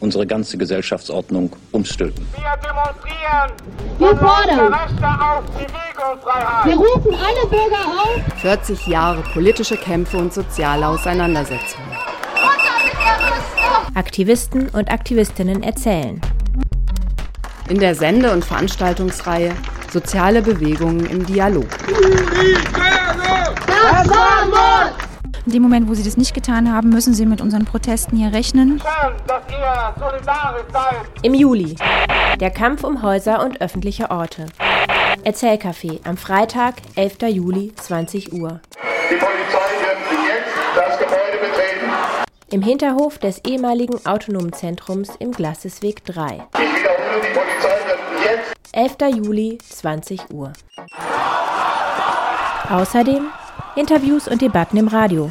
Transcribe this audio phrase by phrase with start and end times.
[0.00, 2.26] unsere ganze Gesellschaftsordnung umstülpen.
[2.34, 3.52] Wir demonstrieren.
[3.98, 4.74] Wir fordern.
[4.74, 6.66] Rechte auf Bewegungsfreiheit.
[6.66, 8.40] Wir rufen alle Bürger auf.
[8.40, 11.86] 40 Jahre politische Kämpfe und soziale Auseinandersetzungen.
[13.94, 16.20] Aktivisten und Aktivistinnen erzählen.
[17.68, 19.54] In der Sende- und Veranstaltungsreihe
[19.92, 21.66] Soziale Bewegungen im Dialog.
[23.66, 25.09] Das war Mord.
[25.46, 28.32] In dem Moment, wo sie das nicht getan haben, müssen sie mit unseren Protesten hier
[28.32, 28.80] rechnen.
[28.80, 30.96] Schön, dass ihr solidarisch seid.
[31.22, 31.76] Im Juli.
[32.38, 34.46] Der Kampf um Häuser und öffentliche Orte.
[35.24, 37.22] Erzählcafé am Freitag, 11.
[37.28, 38.60] Juli, 20 Uhr.
[39.10, 41.90] Die Polizei wird jetzt das Gebäude betreten.
[42.50, 46.24] Im Hinterhof des ehemaligen Autonomen Zentrums im Glassesweg 3.
[46.24, 49.16] Ich wiederhole, die Polizei wird jetzt 11.
[49.16, 50.52] Juli, 20 Uhr.
[52.68, 53.28] Außerdem
[53.76, 55.30] Interviews und Debatten im Radio.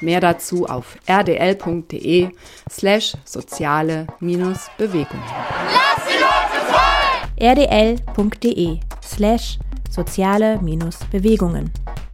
[0.00, 2.30] Mehr dazu auf rdl.de
[2.70, 5.24] slash soziale-bewegungen.
[7.40, 9.58] rdl.de slash
[9.90, 11.72] soziale-bewegungen.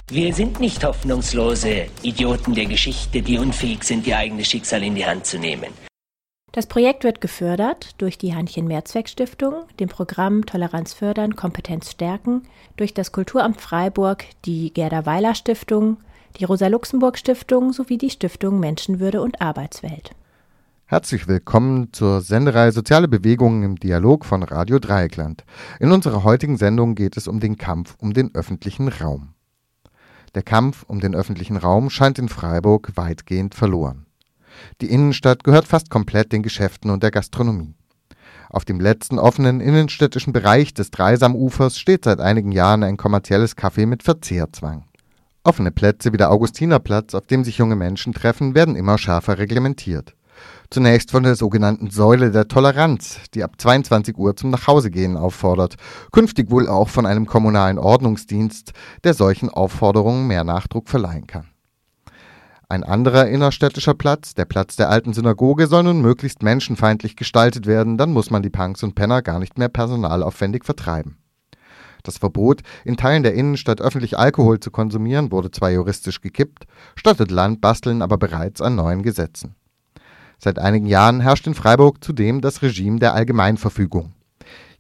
[0.09, 5.05] Wir sind nicht hoffnungslose Idioten der Geschichte, die unfähig sind, ihr eigenes Schicksal in die
[5.05, 5.73] Hand zu nehmen.
[6.55, 12.43] Das Projekt wird gefördert durch die Heinchen-Mehrzweck-Stiftung, dem Programm Toleranz fördern, Kompetenz stärken,
[12.77, 15.97] durch das Kulturamt Freiburg, die Gerda Weiler Stiftung,
[16.39, 20.13] die Rosa-Luxemburg-Stiftung sowie die Stiftung Menschenwürde und Arbeitswelt.
[20.87, 25.45] Herzlich willkommen zur Sendereihe Soziale Bewegungen im Dialog von Radio Dreieckland.
[25.81, 29.35] In unserer heutigen Sendung geht es um den Kampf um den öffentlichen Raum.
[30.37, 34.07] Der Kampf um den öffentlichen Raum scheint in Freiburg weitgehend verloren.
[34.81, 37.75] Die Innenstadt gehört fast komplett den Geschäften und der Gastronomie.
[38.51, 43.87] Auf dem letzten offenen innenstädtischen Bereich des Dreisamufers steht seit einigen Jahren ein kommerzielles Café
[43.87, 44.85] mit Verzehrzwang.
[45.43, 50.15] Offene Plätze wie der Augustinerplatz, auf dem sich junge Menschen treffen, werden immer schärfer reglementiert.
[50.71, 55.77] Zunächst von der sogenannten Säule der Toleranz, die ab 22 Uhr zum Nachhausegehen auffordert,
[56.13, 58.73] künftig wohl auch von einem kommunalen Ordnungsdienst,
[59.05, 61.54] der solchen Aufforderungen mehr Nachdruck verleihen kann.
[62.69, 67.99] Ein anderer innerstädtischer Platz, der Platz der alten Synagoge, soll nun möglichst menschenfeindlich gestaltet werden,
[67.99, 71.19] dann muss man die Punks und Penner gar nicht mehr personalaufwendig vertreiben.
[72.03, 76.67] Das Verbot, in Teilen der Innenstadt öffentlich Alkohol zu konsumieren, wurde zwar juristisch gekippt,
[76.97, 79.55] stattet Land basteln aber bereits an neuen Gesetzen.
[80.39, 84.14] Seit einigen Jahren herrscht in Freiburg zudem das Regime der Allgemeinverfügung.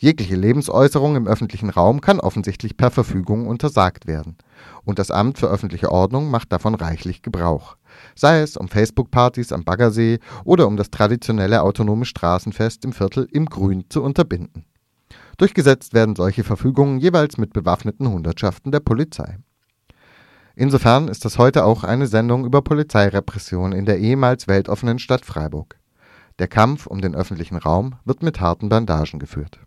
[0.04, 4.36] Jegliche Lebensäußerung im öffentlichen Raum kann offensichtlich per Verfügung untersagt werden.
[4.84, 7.78] Und das Amt für öffentliche Ordnung macht davon reichlich Gebrauch.
[8.14, 13.46] Sei es um Facebook-Partys am Baggersee oder um das traditionelle autonome Straßenfest im Viertel im
[13.46, 14.66] Grün zu unterbinden.
[15.38, 19.38] Durchgesetzt werden solche Verfügungen jeweils mit bewaffneten Hundertschaften der Polizei.
[20.54, 25.78] Insofern ist das heute auch eine Sendung über Polizeirepression in der ehemals weltoffenen Stadt Freiburg.
[26.38, 29.63] Der Kampf um den öffentlichen Raum wird mit harten Bandagen geführt.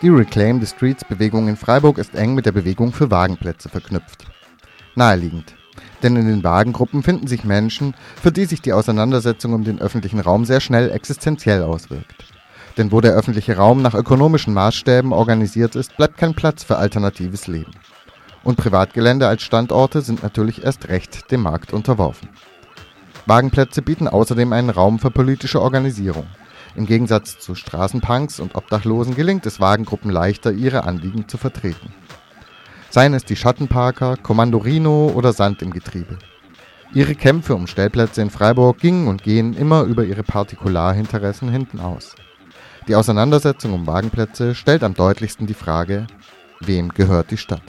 [0.00, 4.26] Die Reclaim the Streets Bewegung in Freiburg ist eng mit der Bewegung für Wagenplätze verknüpft.
[4.94, 5.56] Naheliegend.
[6.04, 10.20] Denn in den Wagengruppen finden sich Menschen, für die sich die Auseinandersetzung um den öffentlichen
[10.20, 12.14] Raum sehr schnell existenziell auswirkt.
[12.76, 17.48] Denn wo der öffentliche Raum nach ökonomischen Maßstäben organisiert ist, bleibt kein Platz für alternatives
[17.48, 17.72] Leben.
[18.44, 22.28] Und Privatgelände als Standorte sind natürlich erst recht dem Markt unterworfen.
[23.26, 26.28] Wagenplätze bieten außerdem einen Raum für politische Organisierung.
[26.78, 31.92] Im Gegensatz zu Straßenpunks und Obdachlosen gelingt es Wagengruppen leichter, ihre Anliegen zu vertreten.
[32.88, 36.18] Seien es die Schattenparker, Kommandorino oder Sand im Getriebe.
[36.94, 42.14] Ihre Kämpfe um Stellplätze in Freiburg gingen und gehen immer über ihre Partikularinteressen hinten aus.
[42.86, 46.06] Die Auseinandersetzung um Wagenplätze stellt am deutlichsten die Frage,
[46.60, 47.64] wem gehört die Stadt?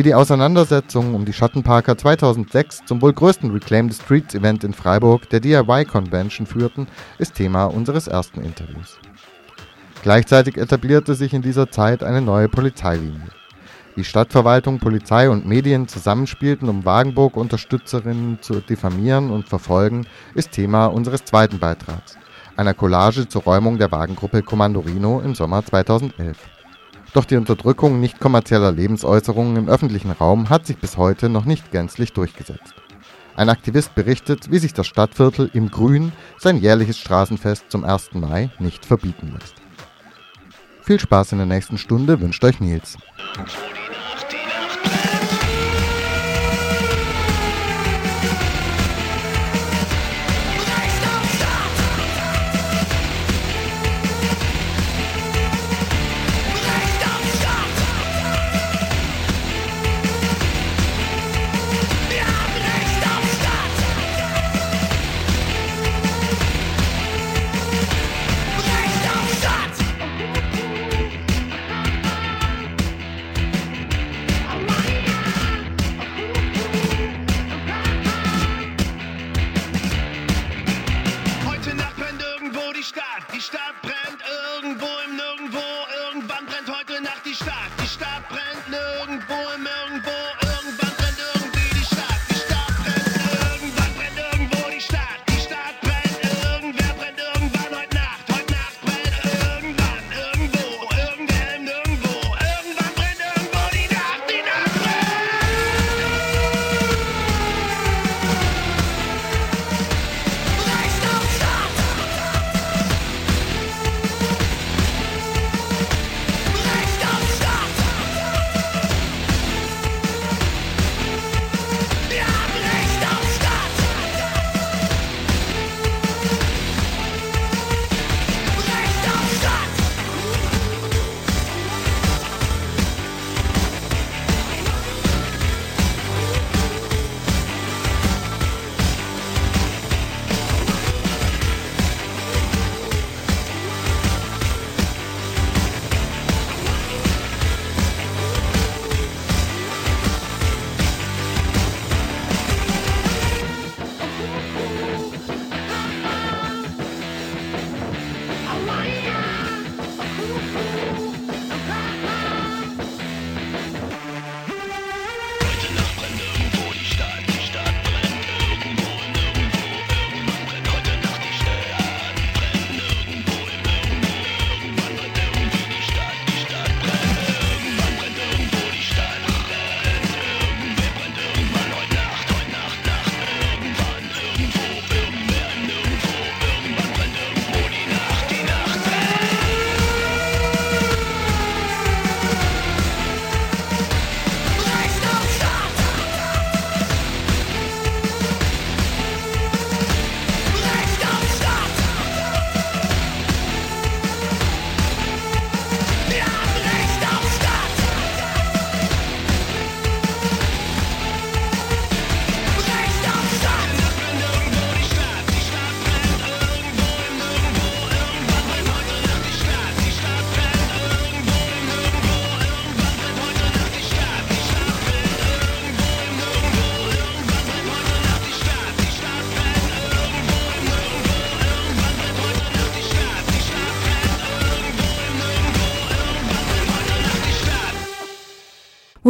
[0.00, 4.72] Wie die Auseinandersetzung um die Schattenparker 2006 zum wohl größten Reclaim the Streets Event in
[4.72, 6.86] Freiburg, der DIY Convention, führten,
[7.18, 8.98] ist Thema unseres ersten Interviews.
[10.02, 13.28] Gleichzeitig etablierte sich in dieser Zeit eine neue Polizeilinie.
[13.94, 21.26] Wie Stadtverwaltung, Polizei und Medien zusammenspielten, um Wagenburg-Unterstützerinnen zu diffamieren und verfolgen, ist Thema unseres
[21.26, 22.16] zweiten Beitrags,
[22.56, 26.38] einer Collage zur Räumung der Wagengruppe Kommandorino im Sommer 2011.
[27.12, 31.72] Doch die Unterdrückung nicht kommerzieller Lebensäußerungen im öffentlichen Raum hat sich bis heute noch nicht
[31.72, 32.74] gänzlich durchgesetzt.
[33.34, 38.14] Ein Aktivist berichtet, wie sich das Stadtviertel im Grün sein jährliches Straßenfest zum 1.
[38.14, 39.54] Mai nicht verbieten lässt.
[40.82, 42.96] Viel Spaß in der nächsten Stunde wünscht euch Nils.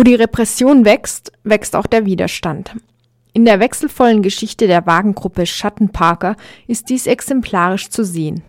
[0.01, 2.75] Wo die Repression wächst, wächst auch der Widerstand.
[3.35, 6.37] In der wechselvollen Geschichte der Wagengruppe Schattenparker
[6.67, 8.43] ist dies exemplarisch zu sehen.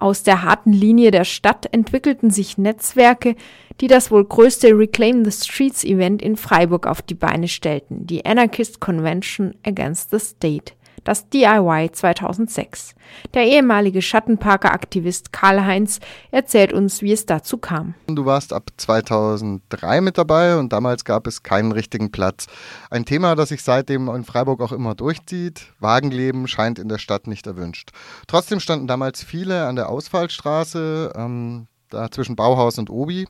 [0.00, 3.36] Aus der harten Linie der Stadt entwickelten sich Netzwerke,
[3.80, 8.26] die das wohl größte Reclaim the Streets Event in Freiburg auf die Beine stellten, die
[8.26, 10.72] Anarchist Convention Against the State
[11.06, 12.94] das DIY 2006.
[13.32, 16.00] Der ehemalige Schattenparker-Aktivist Karl-Heinz
[16.32, 17.94] erzählt uns, wie es dazu kam.
[18.08, 22.46] Du warst ab 2003 mit dabei und damals gab es keinen richtigen Platz.
[22.90, 25.72] Ein Thema, das sich seitdem in Freiburg auch immer durchzieht.
[25.78, 27.90] Wagenleben scheint in der Stadt nicht erwünscht.
[28.26, 33.28] Trotzdem standen damals viele an der Ausfallstraße, ähm, da zwischen Bauhaus und Obi.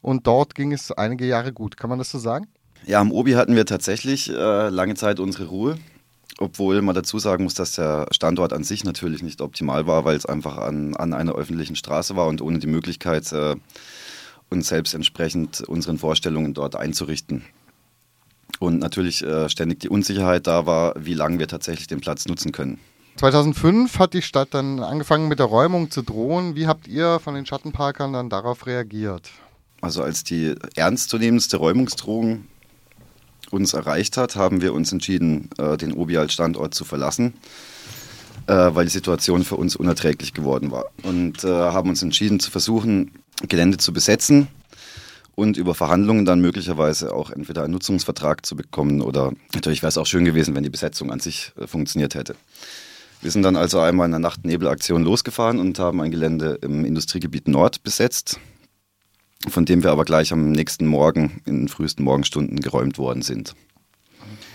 [0.00, 1.76] Und dort ging es einige Jahre gut.
[1.76, 2.48] Kann man das so sagen?
[2.86, 5.76] Ja, am Obi hatten wir tatsächlich äh, lange Zeit unsere Ruhe
[6.42, 10.16] obwohl man dazu sagen muss, dass der Standort an sich natürlich nicht optimal war, weil
[10.16, 13.54] es einfach an, an einer öffentlichen Straße war und ohne die Möglichkeit, äh,
[14.50, 17.44] uns selbst entsprechend unseren Vorstellungen dort einzurichten.
[18.58, 22.52] Und natürlich äh, ständig die Unsicherheit da war, wie lange wir tatsächlich den Platz nutzen
[22.52, 22.78] können.
[23.16, 26.56] 2005 hat die Stadt dann angefangen mit der Räumung zu drohen.
[26.56, 29.30] Wie habt ihr von den Schattenparkern dann darauf reagiert?
[29.80, 32.46] Also als die ernstzunehmendste Räumungsdrohung
[33.52, 37.34] uns erreicht hat, haben wir uns entschieden, äh, den Obi als Standort zu verlassen,
[38.46, 40.86] äh, weil die Situation für uns unerträglich geworden war.
[41.02, 43.12] Und äh, haben uns entschieden zu versuchen,
[43.48, 44.48] Gelände zu besetzen
[45.34, 49.98] und über Verhandlungen dann möglicherweise auch entweder einen Nutzungsvertrag zu bekommen oder natürlich wäre es
[49.98, 52.36] auch schön gewesen, wenn die Besetzung an sich funktioniert hätte.
[53.20, 57.48] Wir sind dann also einmal in einer Nacht-Nebel-Aktion losgefahren und haben ein Gelände im Industriegebiet
[57.48, 58.38] Nord besetzt
[59.48, 63.54] von dem wir aber gleich am nächsten Morgen in den frühesten Morgenstunden geräumt worden sind.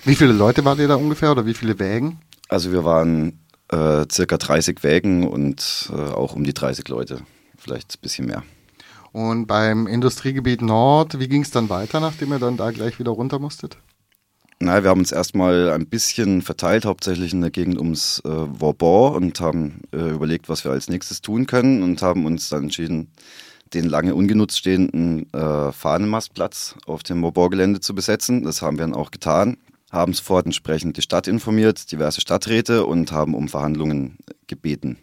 [0.06, 2.20] Wie viele Leute wart ihr da ungefähr oder wie viele Wägen?
[2.48, 3.40] Also wir waren
[3.70, 7.22] äh, circa 30 Wägen und äh, auch um die 30 Leute,
[7.58, 8.44] vielleicht ein bisschen mehr.
[9.12, 13.12] Und beim Industriegebiet Nord, wie ging es dann weiter, nachdem ihr dann da gleich wieder
[13.12, 13.78] runter musstet?
[14.60, 19.16] Naja, wir haben uns erstmal ein bisschen verteilt, hauptsächlich in der Gegend ums äh, Vauban
[19.16, 23.12] und haben äh, überlegt, was wir als nächstes tun können und haben uns dann entschieden,
[23.74, 28.44] den lange ungenutzt stehenden äh, Fahnenmastplatz auf dem Moborgelände zu besetzen.
[28.44, 29.58] Das haben wir dann auch getan,
[29.92, 34.98] haben sofort entsprechend die Stadt informiert, diverse Stadträte und haben um Verhandlungen gebeten.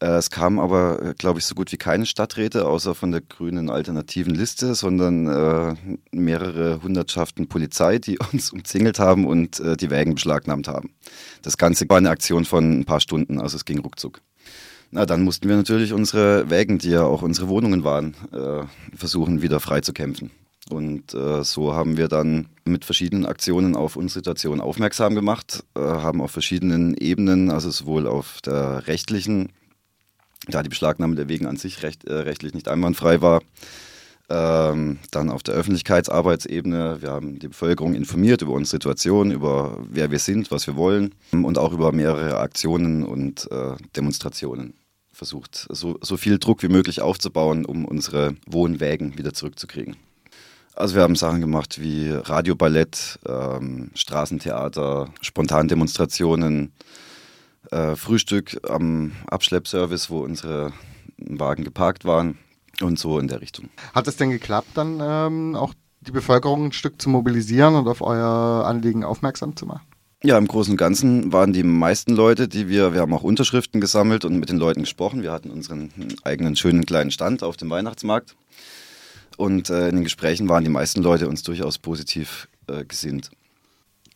[0.00, 3.20] Äh, es kamen aber, äh, glaube ich, so gut wie keine Stadträte, außer von der
[3.20, 5.74] grünen alternativen Liste, sondern äh,
[6.12, 10.90] mehrere Hundertschaften Polizei, die uns umzingelt haben und äh, die Wägen beschlagnahmt haben.
[11.42, 14.20] Das Ganze war eine Aktion von ein paar Stunden, also es ging ruckzuck.
[14.90, 18.64] Na, dann mussten wir natürlich unsere Wägen, die ja auch unsere Wohnungen waren, äh,
[18.96, 20.30] versuchen wieder frei zu kämpfen.
[20.70, 25.80] Und äh, so haben wir dann mit verschiedenen Aktionen auf unsere Situation aufmerksam gemacht, äh,
[25.80, 29.50] haben auf verschiedenen Ebenen, also sowohl auf der rechtlichen,
[30.46, 33.42] da die Beschlagnahme der Wegen an sich recht, äh, rechtlich nicht einwandfrei war,
[34.30, 37.00] ähm, dann auf der Öffentlichkeitsarbeitsebene.
[37.00, 41.14] Wir haben die Bevölkerung informiert über unsere Situation, über wer wir sind, was wir wollen
[41.32, 44.74] und auch über mehrere Aktionen und äh, Demonstrationen
[45.12, 49.96] versucht, so, so viel Druck wie möglich aufzubauen, um unsere Wohnwägen wieder zurückzukriegen.
[50.74, 56.72] Also wir haben Sachen gemacht wie Radioballett, ähm, Straßentheater, Spontandemonstrationen,
[57.72, 60.72] äh, Frühstück am Abschleppservice, wo unsere
[61.16, 62.38] Wagen geparkt waren
[62.82, 63.68] und so in der Richtung.
[63.94, 68.00] Hat es denn geklappt, dann ähm, auch die Bevölkerung ein Stück zu mobilisieren und auf
[68.00, 69.82] euer Anliegen aufmerksam zu machen?
[70.24, 73.80] Ja, im Großen und Ganzen waren die meisten Leute, die wir, wir haben auch Unterschriften
[73.80, 75.22] gesammelt und mit den Leuten gesprochen.
[75.22, 75.92] Wir hatten unseren
[76.24, 78.34] eigenen schönen kleinen Stand auf dem Weihnachtsmarkt.
[79.36, 83.30] Und äh, in den Gesprächen waren die meisten Leute uns durchaus positiv äh, gesinnt.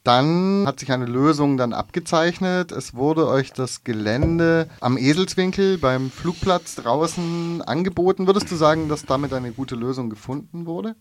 [0.04, 2.72] Dann hat sich eine Lösung dann abgezeichnet.
[2.72, 8.26] Es wurde euch das Gelände am Eselswinkel beim Flugplatz draußen angeboten.
[8.26, 10.96] Würdest du sagen, dass damit eine gute Lösung gefunden wurde?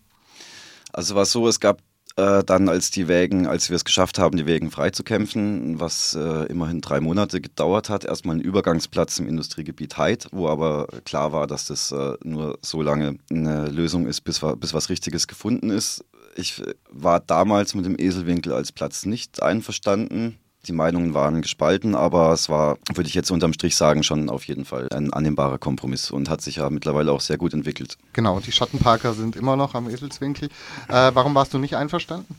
[0.94, 1.80] Also war so, es gab
[2.16, 6.46] äh, dann, als die Wägen, als wir es geschafft haben, die Wägen freizukämpfen, was äh,
[6.48, 11.48] immerhin drei Monate gedauert hat, erstmal einen Übergangsplatz im Industriegebiet Heid, wo aber klar war,
[11.48, 16.04] dass das äh, nur so lange eine Lösung ist, bis, bis was Richtiges gefunden ist.
[16.36, 20.38] Ich war damals mit dem Eselwinkel als Platz nicht einverstanden.
[20.68, 24.44] Die Meinungen waren gespalten, aber es war, würde ich jetzt unterm Strich sagen, schon auf
[24.44, 27.98] jeden Fall ein annehmbarer Kompromiss und hat sich ja mittlerweile auch sehr gut entwickelt.
[28.14, 30.50] Genau, die Schattenparker sind immer noch am Eselswinkel.
[30.88, 32.36] Äh, warum warst du nicht einverstanden?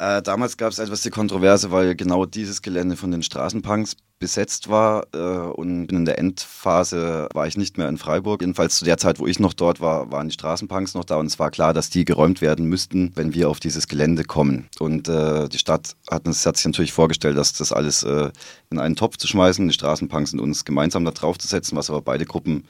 [0.00, 4.68] Äh, damals gab es etwas die Kontroverse, weil genau dieses Gelände von den Straßenpunks besetzt
[4.68, 8.40] war äh, und in der Endphase war ich nicht mehr in Freiburg.
[8.40, 11.26] Jedenfalls zu der Zeit, wo ich noch dort war, waren die Straßenpunks noch da und
[11.26, 14.68] es war klar, dass die geräumt werden müssten, wenn wir auf dieses Gelände kommen.
[14.78, 18.30] Und äh, die Stadt hat, uns, hat sich natürlich vorgestellt, dass das alles äh,
[18.70, 21.90] in einen Topf zu schmeißen, die Straßenpunks und uns gemeinsam da drauf zu setzen, was
[21.90, 22.66] aber beide Gruppen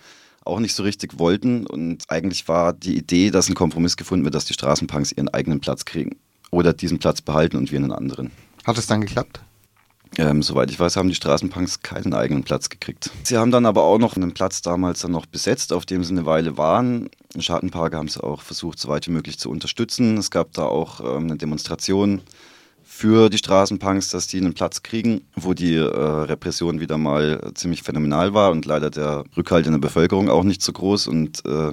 [0.47, 1.67] auch nicht so richtig wollten.
[1.67, 5.61] Und eigentlich war die Idee, dass ein Kompromiss gefunden wird, dass die Straßenpunks ihren eigenen
[5.61, 6.17] Platz kriegen.
[6.51, 8.31] Oder diesen Platz behalten und wir einen anderen.
[8.65, 9.41] Hat es dann geklappt?
[10.17, 13.11] Ähm, soweit ich weiß, haben die Straßenpunks keinen eigenen Platz gekriegt.
[13.25, 16.13] Sie haben dann aber auch noch einen Platz damals dann noch besetzt, auf dem sie
[16.13, 17.11] eine Weile waren.
[17.39, 20.17] Schattenpark haben sie auch versucht, so weit wie möglich zu unterstützen.
[20.17, 22.23] Es gab da auch ähm, eine Demonstration
[22.83, 27.83] für die Straßenpunks, dass die einen Platz kriegen, wo die äh, Repression wieder mal ziemlich
[27.83, 31.07] phänomenal war und leider der Rückhalt in der Bevölkerung auch nicht so groß.
[31.07, 31.73] Und äh,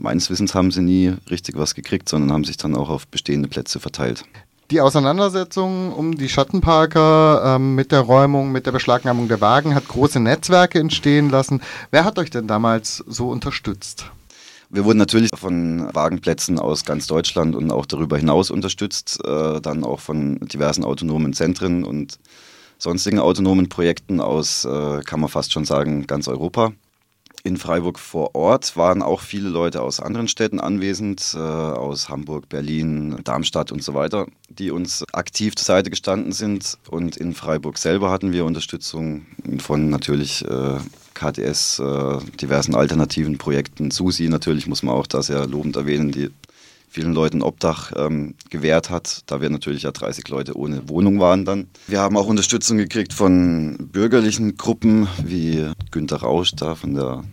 [0.00, 3.48] meines Wissens haben sie nie richtig was gekriegt, sondern haben sich dann auch auf bestehende
[3.48, 4.24] Plätze verteilt.
[4.70, 9.88] Die Auseinandersetzung um die Schattenparker ähm, mit der Räumung, mit der Beschlagnahmung der Wagen hat
[9.88, 11.60] große Netzwerke entstehen lassen.
[11.90, 14.06] Wer hat euch denn damals so unterstützt?
[14.72, 19.82] Wir wurden natürlich von Wagenplätzen aus ganz Deutschland und auch darüber hinaus unterstützt, äh, dann
[19.82, 22.20] auch von diversen autonomen Zentren und
[22.78, 26.72] sonstigen autonomen Projekten aus, äh, kann man fast schon sagen, ganz Europa.
[27.42, 32.50] In Freiburg vor Ort waren auch viele Leute aus anderen Städten anwesend, äh, aus Hamburg,
[32.50, 36.76] Berlin, Darmstadt und so weiter, die uns aktiv zur Seite gestanden sind.
[36.90, 39.26] Und in Freiburg selber hatten wir Unterstützung
[39.58, 40.78] von natürlich äh,
[41.14, 43.90] KTS, äh, diversen alternativen Projekten.
[43.90, 46.30] SUSI natürlich muss man auch da sehr lobend erwähnen, die
[46.90, 51.44] vielen Leuten Obdach ähm, gewährt hat, da wir natürlich ja 30 Leute ohne Wohnung waren
[51.44, 51.68] dann.
[51.86, 57.24] Wir haben auch Unterstützung gekriegt von bürgerlichen Gruppen wie Günter Rausch da von der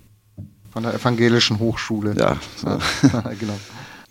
[0.72, 2.14] von der evangelischen Hochschule.
[2.18, 2.68] Ja, so.
[3.40, 3.58] genau.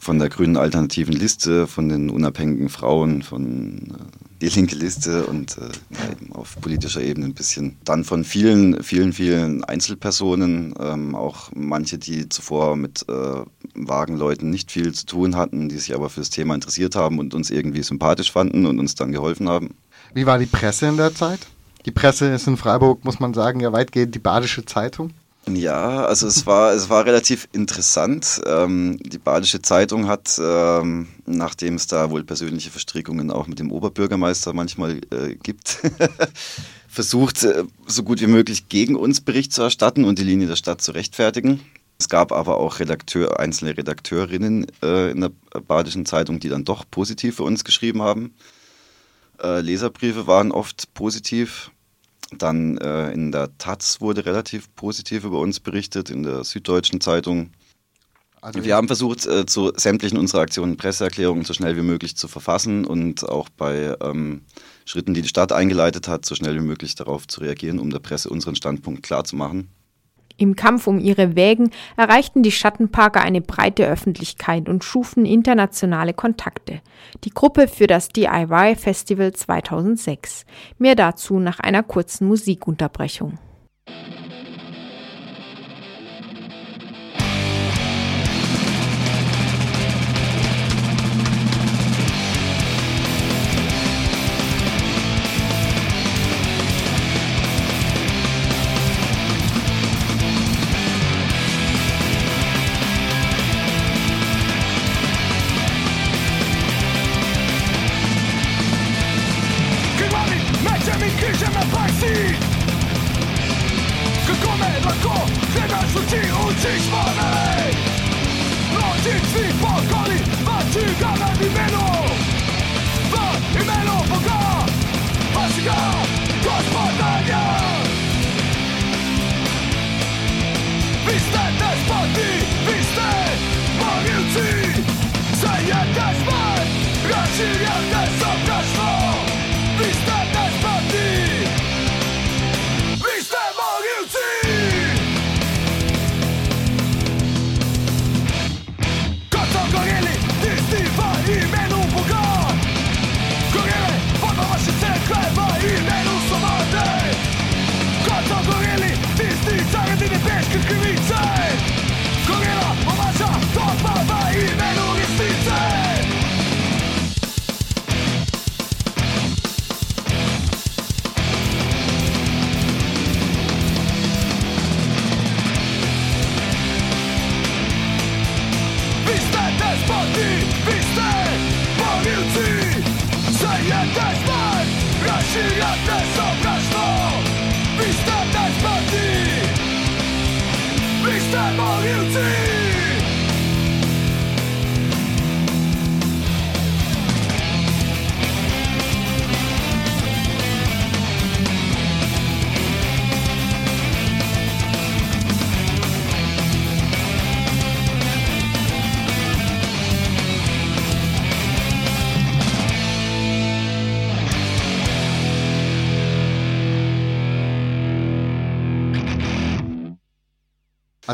[0.06, 5.58] Von der grünen alternativen Liste, von den unabhängigen Frauen, von äh, die linke Liste und
[5.58, 7.76] äh, eben auf politischer Ebene ein bisschen.
[7.84, 13.42] Dann von vielen, vielen, vielen Einzelpersonen, ähm, auch manche, die zuvor mit äh,
[13.75, 17.34] Wagenleuten nicht viel zu tun hatten, die sich aber für das Thema interessiert haben und
[17.34, 19.75] uns irgendwie sympathisch fanden und uns dann geholfen haben.
[20.14, 21.40] Wie war die Presse in der Zeit?
[21.84, 25.10] Die Presse ist in Freiburg, muss man sagen, ja weitgehend die Badische Zeitung.
[25.48, 28.40] Ja, also es war, es war relativ interessant.
[28.46, 33.70] Ähm, die Badische Zeitung hat, ähm, nachdem es da wohl persönliche Verstrickungen auch mit dem
[33.70, 35.78] Oberbürgermeister manchmal äh, gibt,
[36.88, 40.56] versucht, äh, so gut wie möglich gegen uns Bericht zu erstatten und die Linie der
[40.56, 41.60] Stadt zu rechtfertigen.
[41.98, 46.84] Es gab aber auch Redakteur, einzelne Redakteurinnen äh, in der Badischen Zeitung, die dann doch
[46.90, 48.34] positiv für uns geschrieben haben.
[49.40, 51.70] Äh, Leserbriefe waren oft positiv.
[52.33, 57.50] Dann äh, in der Taz wurde relativ positiv über uns berichtet, in der Süddeutschen Zeitung.
[58.40, 62.28] Also wir haben versucht, äh, zu sämtlichen unserer Aktionen Presseerklärungen so schnell wie möglich zu
[62.28, 64.42] verfassen und auch bei ähm,
[64.85, 67.99] Schritten, die die Stadt eingeleitet hat, so schnell wie möglich darauf zu reagieren, um der
[67.99, 69.68] Presse unseren Standpunkt klarzumachen.
[70.38, 76.80] Im Kampf um ihre Wägen erreichten die Schattenparker eine breite Öffentlichkeit und schufen internationale Kontakte.
[77.24, 80.44] Die Gruppe für das DIY Festival 2006.
[80.78, 83.38] Mehr dazu nach einer kurzen Musikunterbrechung.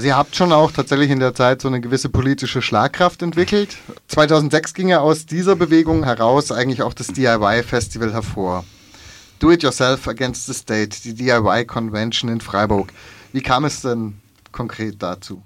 [0.03, 3.77] Also ihr habt schon auch tatsächlich in der Zeit so eine gewisse politische Schlagkraft entwickelt.
[4.09, 8.65] 2006 ging ja aus dieser Bewegung heraus eigentlich auch das DIY-Festival hervor.
[9.39, 12.93] Do It Yourself Against the State, die DIY Convention in Freiburg.
[13.33, 15.45] Wie kam es denn konkret dazu?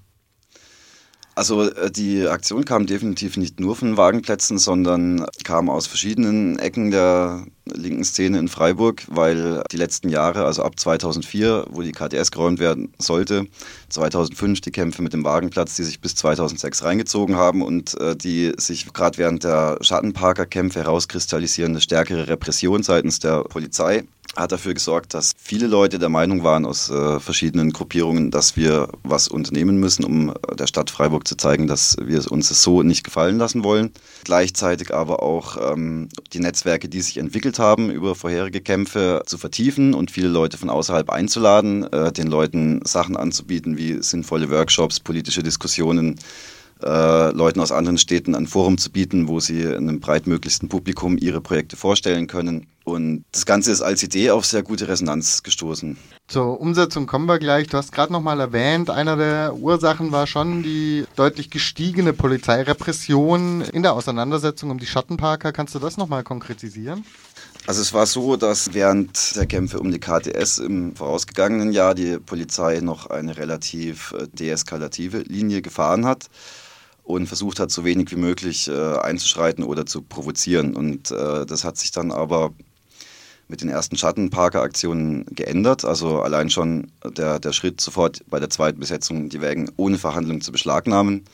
[1.37, 6.91] Also äh, die Aktion kam definitiv nicht nur von Wagenplätzen, sondern kam aus verschiedenen Ecken
[6.91, 12.31] der linken Szene in Freiburg, weil die letzten Jahre, also ab 2004, wo die KTS
[12.31, 13.47] geräumt werden sollte,
[13.91, 18.53] 2005 die Kämpfe mit dem Wagenplatz, die sich bis 2006 reingezogen haben und äh, die
[18.57, 24.05] sich gerade während der Schattenparker-Kämpfe herauskristallisierende stärkere Repression seitens der Polizei
[24.37, 28.89] hat dafür gesorgt, dass viele Leute der Meinung waren aus äh, verschiedenen Gruppierungen, dass wir
[29.05, 33.05] was unternehmen müssen, um der Stadt Freiburg zu zeigen, dass wir es uns so nicht
[33.05, 33.93] gefallen lassen wollen.
[34.25, 39.95] Gleichzeitig aber auch ähm, die Netzwerke, die sich entwickelt haben, über vorherige Kämpfe zu vertiefen
[39.95, 45.45] und viele Leute von außerhalb einzuladen, äh, den Leuten Sachen anzubieten wie sinnvolle Workshops, politische
[45.45, 46.19] Diskussionen,
[46.83, 51.41] äh, Leuten aus anderen Städten ein Forum zu bieten, wo sie einem breitmöglichsten Publikum ihre
[51.41, 52.67] Projekte vorstellen können.
[52.85, 55.97] Und das Ganze ist als Idee auf sehr gute Resonanz gestoßen.
[56.29, 57.67] Zur Umsetzung kommen wir gleich.
[57.67, 63.63] Du hast gerade noch mal erwähnt, einer der Ursachen war schon die deutlich gestiegene Polizeirepression
[63.63, 65.53] in der Auseinandersetzung um die Schattenparker.
[65.53, 67.05] Kannst du das noch mal konkretisieren?
[67.67, 72.19] Also es war so, dass während der Kämpfe um die KTS im vorausgegangenen Jahr die
[72.19, 76.29] Polizei noch eine relativ äh, deeskalative Linie gefahren hat
[77.07, 80.75] und versucht hat, so wenig wie möglich äh, einzuschreiten oder zu provozieren.
[80.75, 82.53] Und äh, das hat sich dann aber
[83.47, 85.85] mit den ersten Schattenparker-Aktionen geändert.
[85.85, 90.41] Also allein schon der, der Schritt sofort bei der zweiten Besetzung die Wägen ohne Verhandlung
[90.41, 91.25] zu beschlagnahmen,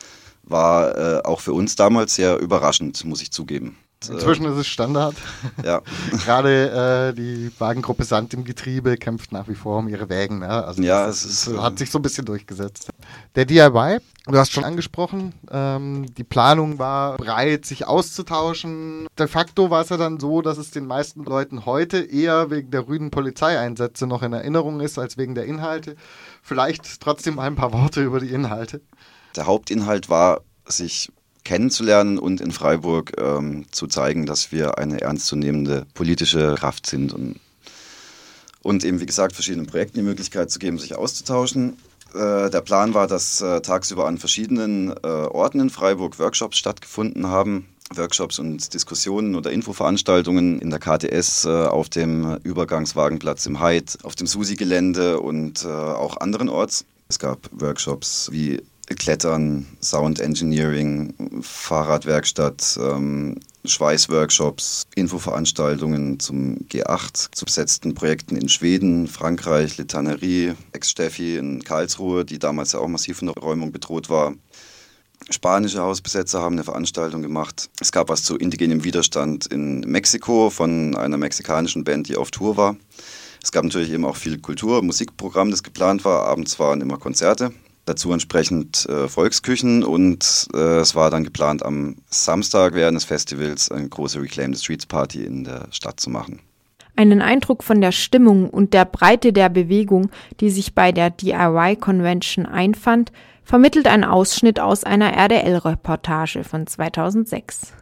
[0.42, 3.78] war äh, auch für uns damals sehr überraschend, muss ich zugeben.
[4.08, 5.14] Äh, Inzwischen ist es Standard.
[5.64, 5.82] Ja.
[6.24, 10.40] Gerade äh, die Wagengruppe Sand im Getriebe kämpft nach wie vor um ihre Wägen.
[10.40, 10.48] Ne?
[10.48, 12.88] Also ja, das, es ist, hat sich so ein bisschen durchgesetzt.
[13.34, 19.06] Der DIY, du hast schon angesprochen, ähm, die Planung war breit, sich auszutauschen.
[19.18, 22.70] De facto war es ja dann so, dass es den meisten Leuten heute eher wegen
[22.70, 25.96] der rüden Polizeieinsätze noch in Erinnerung ist, als wegen der Inhalte.
[26.42, 28.80] Vielleicht trotzdem ein paar Worte über die Inhalte.
[29.36, 31.10] Der Hauptinhalt war, sich
[31.44, 37.40] kennenzulernen und in Freiburg ähm, zu zeigen, dass wir eine ernstzunehmende politische Kraft sind und,
[38.62, 41.76] und eben, wie gesagt, verschiedenen Projekten die Möglichkeit zu geben, sich auszutauschen.
[42.14, 47.26] Äh, der Plan war, dass äh, tagsüber an verschiedenen äh, Orten in Freiburg Workshops stattgefunden
[47.26, 47.66] haben.
[47.96, 54.14] Workshops und Diskussionen oder Infoveranstaltungen in der KTS äh, auf dem Übergangswagenplatz im Heid, auf
[54.14, 56.86] dem Susi-Gelände und äh, auch anderenorts.
[57.08, 58.62] Es gab Workshops wie
[58.94, 69.76] Klettern, Sound Engineering, Fahrradwerkstatt, ähm, Schweißworkshops, Infoveranstaltungen zum G8, zu besetzten Projekten in Schweden, Frankreich,
[69.76, 74.34] Litanerie, Ex-Steffi in Karlsruhe, die damals ja auch massiv von der Räumung bedroht war.
[75.30, 77.70] Spanische Hausbesetzer haben eine Veranstaltung gemacht.
[77.80, 82.56] Es gab was zu indigenem Widerstand in Mexiko von einer mexikanischen Band, die auf Tour
[82.56, 82.76] war.
[83.42, 86.26] Es gab natürlich eben auch viel Kultur, Musikprogramm, das geplant war.
[86.26, 87.52] Abends waren immer Konzerte
[87.84, 93.70] dazu entsprechend äh, Volksküchen und äh, es war dann geplant, am Samstag während des Festivals
[93.70, 96.40] eine große Reclaim the Streets Party in der Stadt zu machen.
[96.94, 101.76] Einen Eindruck von der Stimmung und der Breite der Bewegung, die sich bei der DIY
[101.76, 103.12] Convention einfand,
[103.44, 107.72] vermittelt ein Ausschnitt aus einer RDL-Reportage von 2006.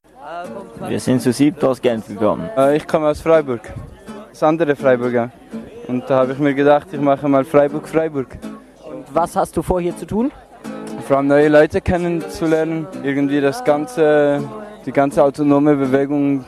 [0.87, 2.49] Wir sind zu siebt aus Genf gekommen.
[2.57, 3.73] Äh, ich komme aus Freiburg,
[4.31, 5.33] das andere Freiburger.
[5.89, 8.39] Und da habe ich mir gedacht, ich mache mal Freiburg-Freiburg.
[9.13, 10.31] Was hast du vor, hier zu tun?
[11.09, 14.41] Vor allem neue Leute kennenzulernen, irgendwie das ganze,
[14.87, 16.45] die ganze autonome Bewegung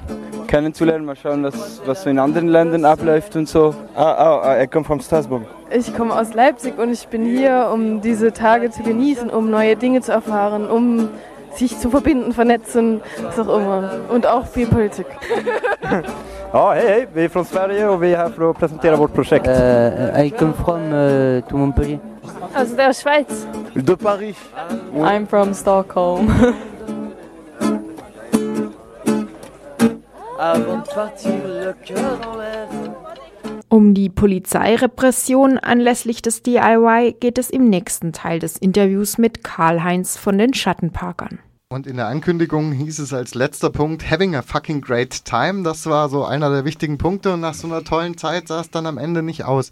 [0.46, 1.04] kennenzulernen.
[1.04, 3.74] Mal schauen, was, was so in anderen Ländern abläuft und so.
[3.96, 5.42] Ah, oh, er kommt von Straßburg.
[5.74, 9.74] Ich komme aus Leipzig und ich bin hier, um diese Tage zu genießen, um neue
[9.74, 11.08] Dinge zu erfahren, um
[11.56, 13.90] sich zu verbinden, vernetzen, was auch immer.
[14.08, 15.06] Und auch viel Politik.
[16.54, 19.14] Ja, hej hej, vi är från Sverige och vi är här för att presentera vårt
[19.14, 19.46] projekt.
[19.46, 21.98] Uh, I come from uh, to Montpellier.
[22.54, 23.46] Aus der Schweiz.
[23.74, 24.36] De Paris.
[24.94, 26.32] I'm from Stockholm.
[33.72, 40.18] Um die Polizeirepression anlässlich des DIY geht es im nächsten Teil des Interviews mit Karl-Heinz
[40.18, 41.38] von den Schattenparkern.
[41.70, 45.62] Und in der Ankündigung hieß es als letzter Punkt, having a fucking great time.
[45.62, 48.70] Das war so einer der wichtigen Punkte und nach so einer tollen Zeit sah es
[48.70, 49.70] dann am Ende nicht aus.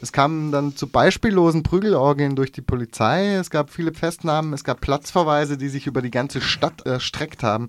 [0.00, 3.34] Es kam dann zu beispiellosen Prügelorgien durch die Polizei.
[3.34, 7.66] Es gab viele Festnahmen, es gab Platzverweise, die sich über die ganze Stadt erstreckt haben.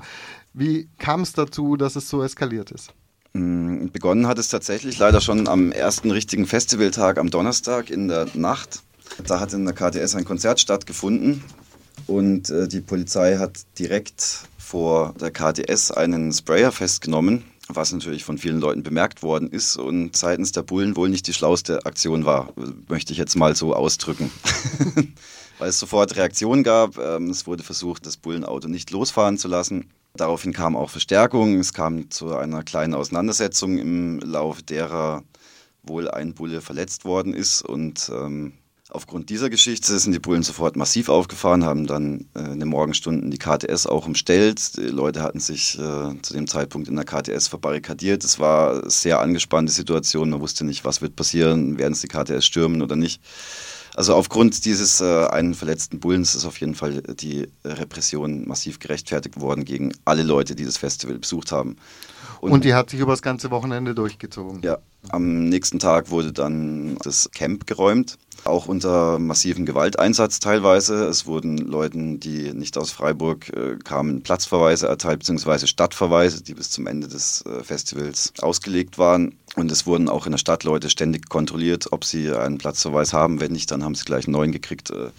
[0.53, 2.93] Wie kam es dazu, dass es so eskaliert ist?
[3.33, 8.83] Begonnen hat es tatsächlich leider schon am ersten richtigen Festivaltag am Donnerstag in der Nacht
[9.25, 11.43] Da hat in der KTS ein Konzert stattgefunden
[12.07, 18.37] und äh, die Polizei hat direkt vor der KTS einen Sprayer festgenommen, was natürlich von
[18.37, 22.53] vielen Leuten bemerkt worden ist und seitens der Bullen wohl nicht die schlauste Aktion war,
[22.87, 24.31] möchte ich jetzt mal so ausdrücken.
[25.59, 26.97] Weil es sofort Reaktionen gab.
[26.97, 29.91] Ähm, es wurde versucht, das Bullenauto nicht losfahren zu lassen.
[30.15, 31.59] Daraufhin kam auch Verstärkung.
[31.59, 35.23] Es kam zu einer kleinen Auseinandersetzung, im Laufe derer
[35.83, 38.53] wohl ein Bulle verletzt worden ist und ähm,
[38.93, 43.31] Aufgrund dieser Geschichte sind die Bullen sofort massiv aufgefahren, haben dann äh, in den Morgenstunden
[43.31, 44.75] die KTS auch umstellt.
[44.75, 48.25] Die Leute hatten sich äh, zu dem Zeitpunkt in der KTS verbarrikadiert.
[48.25, 50.31] Es war eine sehr angespannte Situation.
[50.31, 53.21] Man wusste nicht, was wird passieren, werden sie die KTS stürmen oder nicht.
[53.95, 59.39] Also aufgrund dieses äh, einen verletzten Bullens ist auf jeden Fall die Repression massiv gerechtfertigt
[59.39, 61.75] worden gegen alle Leute, die das Festival besucht haben.
[62.41, 64.63] Und, Und die hat sich über das ganze Wochenende durchgezogen.
[64.63, 71.05] Ja, am nächsten Tag wurde dann das Camp geräumt, auch unter massiven Gewalteinsatz teilweise.
[71.05, 76.71] Es wurden Leuten, die nicht aus Freiburg äh, kamen, Platzverweise erteilt, beziehungsweise Stadtverweise, die bis
[76.71, 79.35] zum Ende des äh, Festivals ausgelegt waren.
[79.55, 83.39] Und es wurden auch in der Stadt Leute ständig kontrolliert, ob sie einen Platzverweis haben.
[83.39, 84.89] Wenn nicht, dann haben sie gleich einen neuen gekriegt.
[84.89, 85.11] Äh,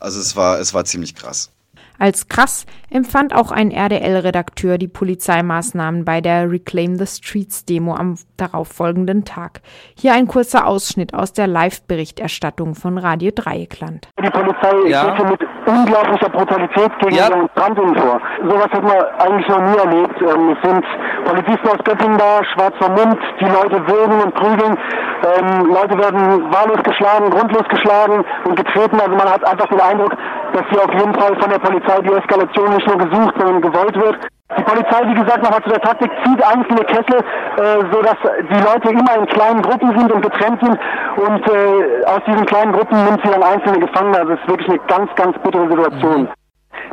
[0.00, 1.50] also es war, es war ziemlich krass.
[1.98, 8.16] Als krass empfand auch ein RDL-Redakteur die Polizeimaßnahmen bei der Reclaim the Streets Demo am
[8.36, 9.60] darauffolgenden Tag.
[9.96, 14.08] Hier ein kurzer Ausschnitt aus der Live-Berichterstattung von Radio Dreieckland.
[14.22, 15.14] Die Polizei ja.
[15.16, 17.28] geht mit unglaublicher Brutalität gegen ja.
[17.28, 18.20] Demonstrantinnen vor.
[18.42, 20.22] Sowas hat man eigentlich noch nie erlebt.
[20.22, 20.84] Ähm, es sind
[21.26, 24.78] Polizisten aus Göttingen da, schwarzer Mund, die Leute würgen und prügeln.
[25.26, 29.00] Ähm, Leute werden wahllos geschlagen, grundlos geschlagen und getreten.
[29.00, 30.16] Also man hat einfach den Eindruck,
[30.52, 33.96] dass hier auf jeden Fall von der Polizei die Eskalation nicht nur gesucht, sondern gewollt
[33.96, 34.18] wird.
[34.56, 38.16] Die Polizei, wie gesagt, nochmal zu der Taktik, zieht einzelne Kessel, äh, sodass
[38.48, 40.78] die Leute immer in kleinen Gruppen sind und getrennt sind.
[41.16, 44.18] Und äh, aus diesen kleinen Gruppen nimmt sie dann einzelne Gefangene.
[44.18, 46.28] Also es ist wirklich eine ganz, ganz bittere Situation.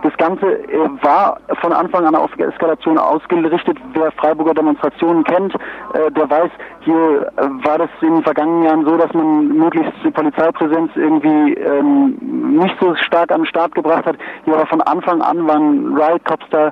[0.02, 3.78] Das Ganze äh, war von Anfang an auf Eskalation ausgerichtet.
[3.94, 5.54] Wer Freiburger Demonstrationen kennt,
[5.94, 9.94] äh, der weiß, hier äh, war das in den vergangenen Jahren so, dass man möglichst
[10.04, 12.18] die Polizeipräsenz irgendwie ähm,
[12.58, 14.18] nicht so stark an den Start gebracht hat.
[14.46, 16.72] Hier war von Anfang an waren Riot Cops da.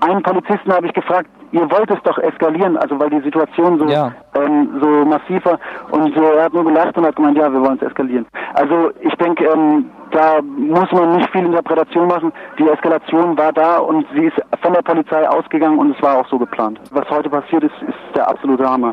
[0.00, 3.86] Einen Polizisten habe ich gefragt, ihr wollt es doch eskalieren, also weil die Situation so,
[3.86, 4.12] ja.
[4.34, 5.58] ähm, so massiv war.
[5.90, 8.26] Und äh, er hat nur gelacht und hat gemeint, ja, wir wollen es eskalieren.
[8.54, 12.32] Also ich denke, ähm, da muss man nicht viel Interpretation machen.
[12.58, 16.28] Die Eskalation war da und sie ist von der Polizei ausgegangen und es war auch
[16.28, 16.80] so geplant.
[16.90, 18.92] Was heute passiert ist, ist der absolute Hammer.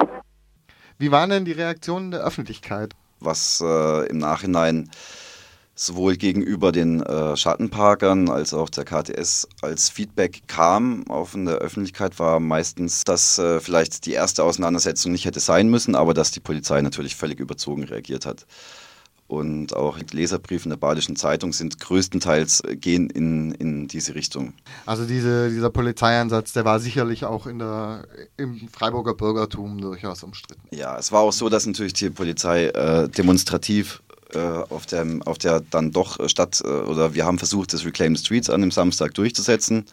[0.97, 2.93] Wie waren denn die Reaktionen der Öffentlichkeit?
[3.21, 4.89] Was äh, im Nachhinein
[5.79, 11.55] sowohl gegenüber den äh, Schattenparkern als auch der KTS als Feedback kam auf in der
[11.55, 16.31] Öffentlichkeit, war meistens, dass äh, vielleicht die erste Auseinandersetzung nicht hätte sein müssen, aber dass
[16.31, 18.45] die Polizei natürlich völlig überzogen reagiert hat.
[19.29, 24.53] Und auch Leserbriefe in der Badischen Zeitung sind größtenteils äh, gehen in, in diese Richtung.
[24.85, 30.67] Also diese, dieser Polizeieinsatz, der war sicherlich auch in der, im Freiburger Bürgertum durchaus umstritten.
[30.75, 34.01] Ja, es war auch so, dass natürlich die Polizei äh, demonstrativ
[34.33, 38.15] äh, auf, der, auf der dann doch statt, äh, oder wir haben versucht, das Reclaim
[38.15, 39.85] Streets an dem Samstag durchzusetzen.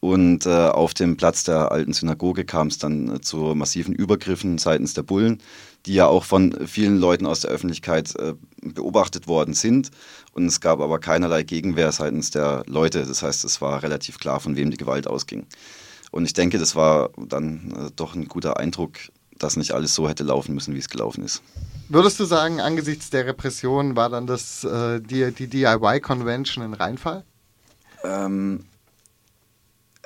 [0.00, 4.56] Und äh, auf dem Platz der alten Synagoge kam es dann äh, zu massiven Übergriffen
[4.56, 5.42] seitens der Bullen,
[5.84, 9.90] die ja auch von vielen Leuten aus der Öffentlichkeit äh, beobachtet worden sind.
[10.32, 13.04] Und es gab aber keinerlei Gegenwehr seitens der Leute.
[13.04, 15.46] Das heißt, es war relativ klar, von wem die Gewalt ausging.
[16.10, 18.92] Und ich denke, das war dann äh, doch ein guter Eindruck,
[19.40, 21.42] dass nicht alles so hätte laufen müssen, wie es gelaufen ist.
[21.88, 27.24] Würdest du sagen, angesichts der Repression war dann das, äh, die, die DIY-Convention ein Reinfall?
[28.04, 28.64] Ähm,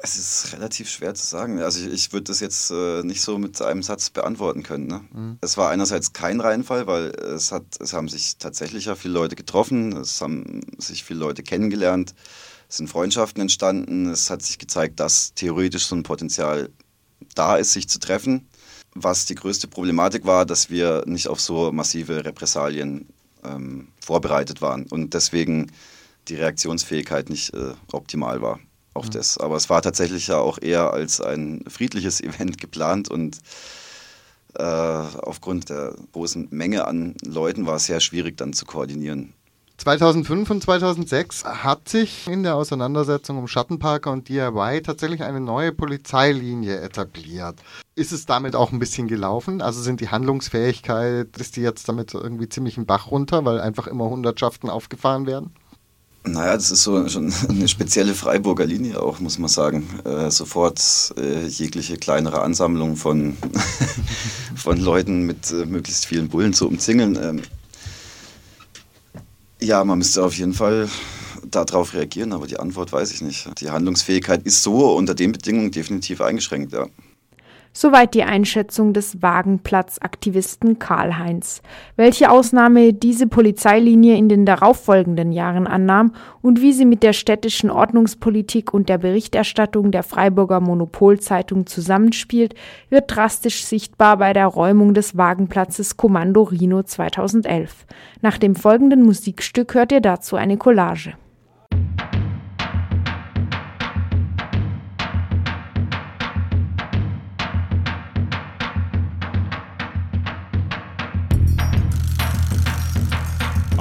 [0.04, 1.60] es ist relativ schwer zu sagen.
[1.60, 4.86] Also ich, ich würde das jetzt äh, nicht so mit einem Satz beantworten können.
[4.86, 5.04] Ne?
[5.12, 5.38] Mhm.
[5.40, 9.34] Es war einerseits kein Reinfall, weil es, hat, es haben sich tatsächlich ja viele Leute
[9.34, 12.14] getroffen, es haben sich viele Leute kennengelernt,
[12.68, 16.70] es sind Freundschaften entstanden, es hat sich gezeigt, dass theoretisch so ein Potenzial
[17.34, 18.46] da ist, sich zu treffen.
[18.94, 23.06] Was die größte Problematik war, dass wir nicht auf so massive Repressalien
[23.44, 25.72] ähm, vorbereitet waren und deswegen
[26.28, 28.60] die Reaktionsfähigkeit nicht äh, optimal war
[28.94, 29.10] auf mhm.
[29.10, 29.38] das.
[29.38, 33.38] Aber es war tatsächlich ja auch eher als ein friedliches Event geplant und
[34.54, 39.34] äh, aufgrund der großen Menge an Leuten war es sehr schwierig dann zu koordinieren.
[39.76, 45.72] 2005 und 2006 hat sich in der Auseinandersetzung um Schattenparker und DIY tatsächlich eine neue
[45.72, 47.56] Polizeilinie etabliert.
[47.96, 49.60] Ist es damit auch ein bisschen gelaufen?
[49.60, 53.88] Also sind die Handlungsfähigkeit, ist die jetzt damit irgendwie ziemlich im Bach runter, weil einfach
[53.88, 55.54] immer Hundertschaften aufgefahren werden?
[56.26, 59.86] Naja, das ist so schon eine spezielle Freiburger Linie auch, muss man sagen.
[60.04, 60.80] Äh, sofort
[61.18, 63.36] äh, jegliche kleinere Ansammlung von,
[64.56, 67.18] von Leuten mit äh, möglichst vielen Bullen zu umzingeln.
[67.20, 67.42] Ähm,
[69.64, 70.90] Ja, man müsste auf jeden Fall
[71.42, 73.48] darauf reagieren, aber die Antwort weiß ich nicht.
[73.62, 76.86] Die Handlungsfähigkeit ist so unter den Bedingungen definitiv eingeschränkt, ja.
[77.76, 81.60] Soweit die Einschätzung des Wagenplatz-Aktivisten Karl-Heinz.
[81.96, 87.70] Welche Ausnahme diese Polizeilinie in den darauffolgenden Jahren annahm und wie sie mit der städtischen
[87.70, 92.54] Ordnungspolitik und der Berichterstattung der Freiburger Monopolzeitung zusammenspielt,
[92.90, 97.86] wird drastisch sichtbar bei der Räumung des Wagenplatzes Kommando Rhino 2011.
[98.20, 101.14] Nach dem folgenden Musikstück hört ihr dazu eine Collage.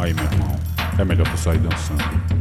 [0.03, 0.59] Aí, meu irmão,
[0.99, 2.32] é melhor tu sair dançando.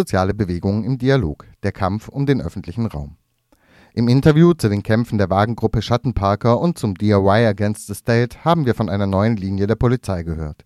[0.00, 3.18] Soziale Bewegungen im Dialog, der Kampf um den öffentlichen Raum.
[3.92, 8.64] Im Interview zu den Kämpfen der Wagengruppe Schattenparker und zum DIY Against the State haben
[8.64, 10.64] wir von einer neuen Linie der Polizei gehört.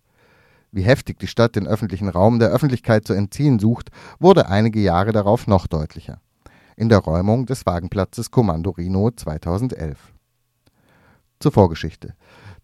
[0.71, 5.11] Wie heftig die Stadt den öffentlichen Raum der Öffentlichkeit zu entziehen sucht, wurde einige Jahre
[5.11, 6.21] darauf noch deutlicher.
[6.77, 10.13] In der Räumung des Wagenplatzes Kommando Rino 2011.
[11.41, 12.13] Zur Vorgeschichte.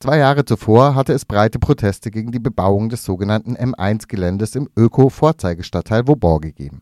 [0.02, 6.08] Zwei Jahre zuvor hatte es breite Proteste gegen die Bebauung des sogenannten M1-Geländes im Öko-Vorzeigestadtteil
[6.08, 6.82] Vauban gegeben.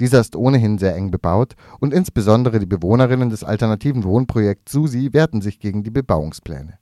[0.00, 5.42] Dieser ist ohnehin sehr eng bebaut und insbesondere die Bewohnerinnen des alternativen Wohnprojekts SUSI wehrten
[5.42, 6.80] sich gegen die Bebauungspläne.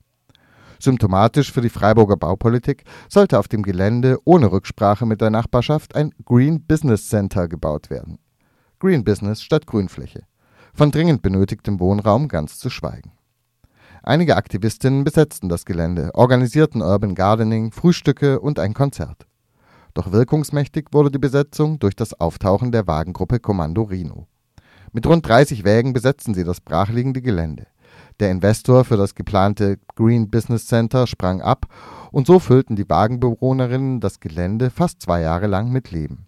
[0.79, 6.15] Symptomatisch für die Freiburger Baupolitik sollte auf dem Gelände ohne Rücksprache mit der Nachbarschaft ein
[6.25, 8.17] Green Business Center gebaut werden.
[8.79, 10.23] Green Business statt Grünfläche.
[10.73, 13.11] Von dringend benötigtem Wohnraum ganz zu schweigen.
[14.03, 19.27] Einige Aktivistinnen besetzten das Gelände, organisierten Urban Gardening, Frühstücke und ein Konzert.
[19.93, 24.27] Doch wirkungsmächtig wurde die Besetzung durch das Auftauchen der Wagengruppe Kommando Rhino.
[24.91, 27.67] Mit rund 30 Wägen besetzten sie das brachliegende Gelände.
[28.19, 31.65] Der Investor für das geplante Green Business Center sprang ab
[32.11, 36.27] und so füllten die Wagenbewohnerinnen das Gelände fast zwei Jahre lang mit Leben.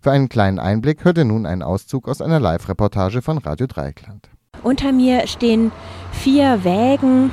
[0.00, 4.30] Für einen kleinen Einblick hört ihr nun einen Auszug aus einer Live-Reportage von Radio Dreieckland.
[4.62, 5.72] Unter mir stehen
[6.12, 7.30] vier Wägen,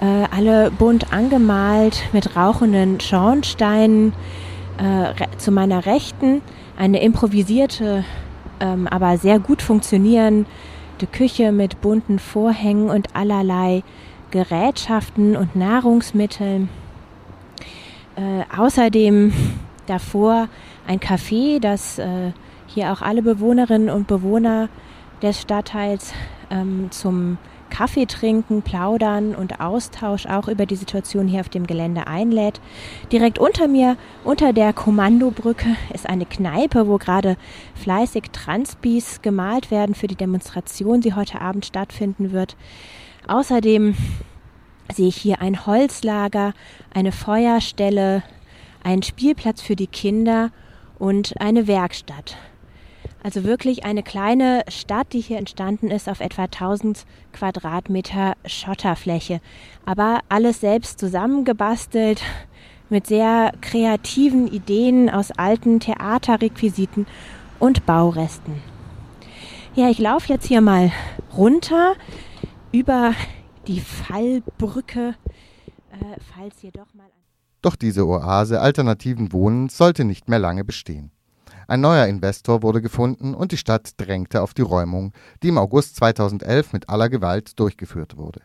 [0.00, 4.12] äh, alle bunt angemalt mit rauchenden Schornsteinen.
[4.78, 6.40] Äh, zu meiner Rechten
[6.76, 8.04] eine improvisierte,
[8.60, 10.46] ähm, aber sehr gut funktionierende
[11.10, 13.82] Küche mit bunten Vorhängen und allerlei
[14.30, 16.68] Gerätschaften und Nahrungsmitteln.
[18.14, 19.32] Äh, außerdem
[19.86, 20.48] davor
[20.86, 22.30] ein Café, das äh,
[22.68, 24.68] hier auch alle Bewohnerinnen und Bewohner
[25.22, 26.12] des Stadtteils
[26.50, 27.38] ähm, zum
[27.70, 32.60] Kaffee trinken, plaudern und Austausch auch über die Situation hier auf dem Gelände einlädt.
[33.12, 37.36] Direkt unter mir, unter der Kommandobrücke, ist eine Kneipe, wo gerade
[37.74, 42.56] fleißig Transbis gemalt werden für die Demonstration, die heute Abend stattfinden wird.
[43.26, 43.94] Außerdem
[44.92, 46.54] sehe ich hier ein Holzlager,
[46.94, 48.22] eine Feuerstelle,
[48.82, 50.50] einen Spielplatz für die Kinder
[50.98, 52.36] und eine Werkstatt.
[53.22, 59.40] Also wirklich eine kleine Stadt, die hier entstanden ist auf etwa 1000 Quadratmeter Schotterfläche.
[59.84, 62.22] Aber alles selbst zusammengebastelt
[62.88, 67.06] mit sehr kreativen Ideen aus alten Theaterrequisiten
[67.58, 68.62] und Bauresten.
[69.74, 70.90] Ja, ich laufe jetzt hier mal
[71.36, 71.94] runter
[72.72, 73.14] über
[73.66, 75.14] die Fallbrücke,
[75.92, 77.06] äh, falls hier doch mal.
[77.60, 81.10] Doch diese Oase alternativen Wohnens sollte nicht mehr lange bestehen.
[81.70, 85.96] Ein neuer Investor wurde gefunden und die Stadt drängte auf die Räumung, die im August
[85.96, 88.40] 2011 mit aller Gewalt durchgeführt wurde.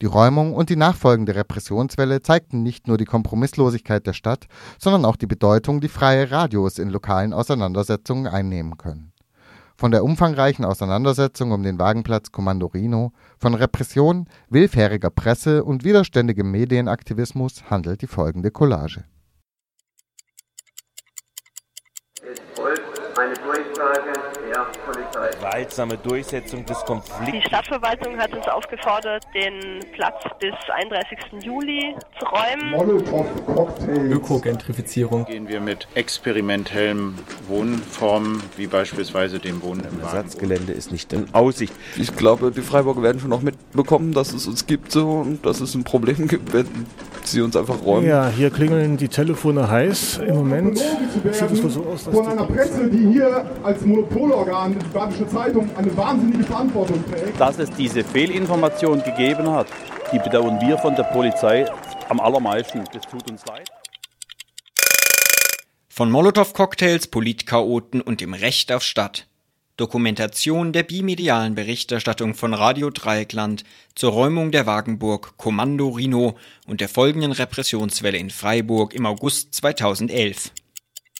[0.00, 4.46] Die Räumung und die nachfolgende Repressionswelle zeigten nicht nur die Kompromisslosigkeit der Stadt,
[4.78, 9.12] sondern auch die Bedeutung, die freie Radios in lokalen Auseinandersetzungen einnehmen können.
[9.76, 16.48] Von der umfangreichen Auseinandersetzung um den Wagenplatz Kommando Rino, von Repression, willfähriger Presse und widerständigem
[16.48, 19.02] Medienaktivismus handelt die folgende Collage.
[25.40, 27.32] Gewaltsame Durchsetzung des Konflikts.
[27.32, 31.18] Die Stadtverwaltung hat uns aufgefordert, den Platz bis 31.
[31.42, 34.12] Juli zu räumen.
[34.12, 35.24] Ökogentrifizierung.
[35.24, 41.72] Gehen wir mit experimentellen Wohnformen, wie beispielsweise dem Wohnen im Ersatzgelände ist nicht in Aussicht.
[41.96, 45.60] Ich glaube, die Freiburger werden schon auch mitbekommen, dass es uns gibt so und dass
[45.60, 46.66] es ein Problem gibt, wenn
[47.24, 48.06] sie uns einfach räumen.
[48.06, 50.18] Ja, hier klingeln die Telefone heiß.
[50.18, 54.76] Im Moment sieht es wohl so aus, dass von einer Presse, die hier als Monopolorgan,
[54.78, 57.40] die Badische Zeitung, eine wahnsinnige Verantwortung trägt.
[57.40, 59.66] Dass es diese Fehlinformation gegeben hat,
[60.12, 61.66] die bedauern wir von der Polizei
[62.08, 62.84] am allermeisten.
[62.92, 63.68] Das tut uns leid.
[65.88, 69.26] Von Molotow-Cocktails, Politchaoten und dem Recht auf Stadt.
[69.76, 73.64] Dokumentation der bimedialen Berichterstattung von Radio Dreieckland
[73.94, 80.52] zur Räumung der Wagenburg Kommando Rhino und der folgenden Repressionswelle in Freiburg im August 2011.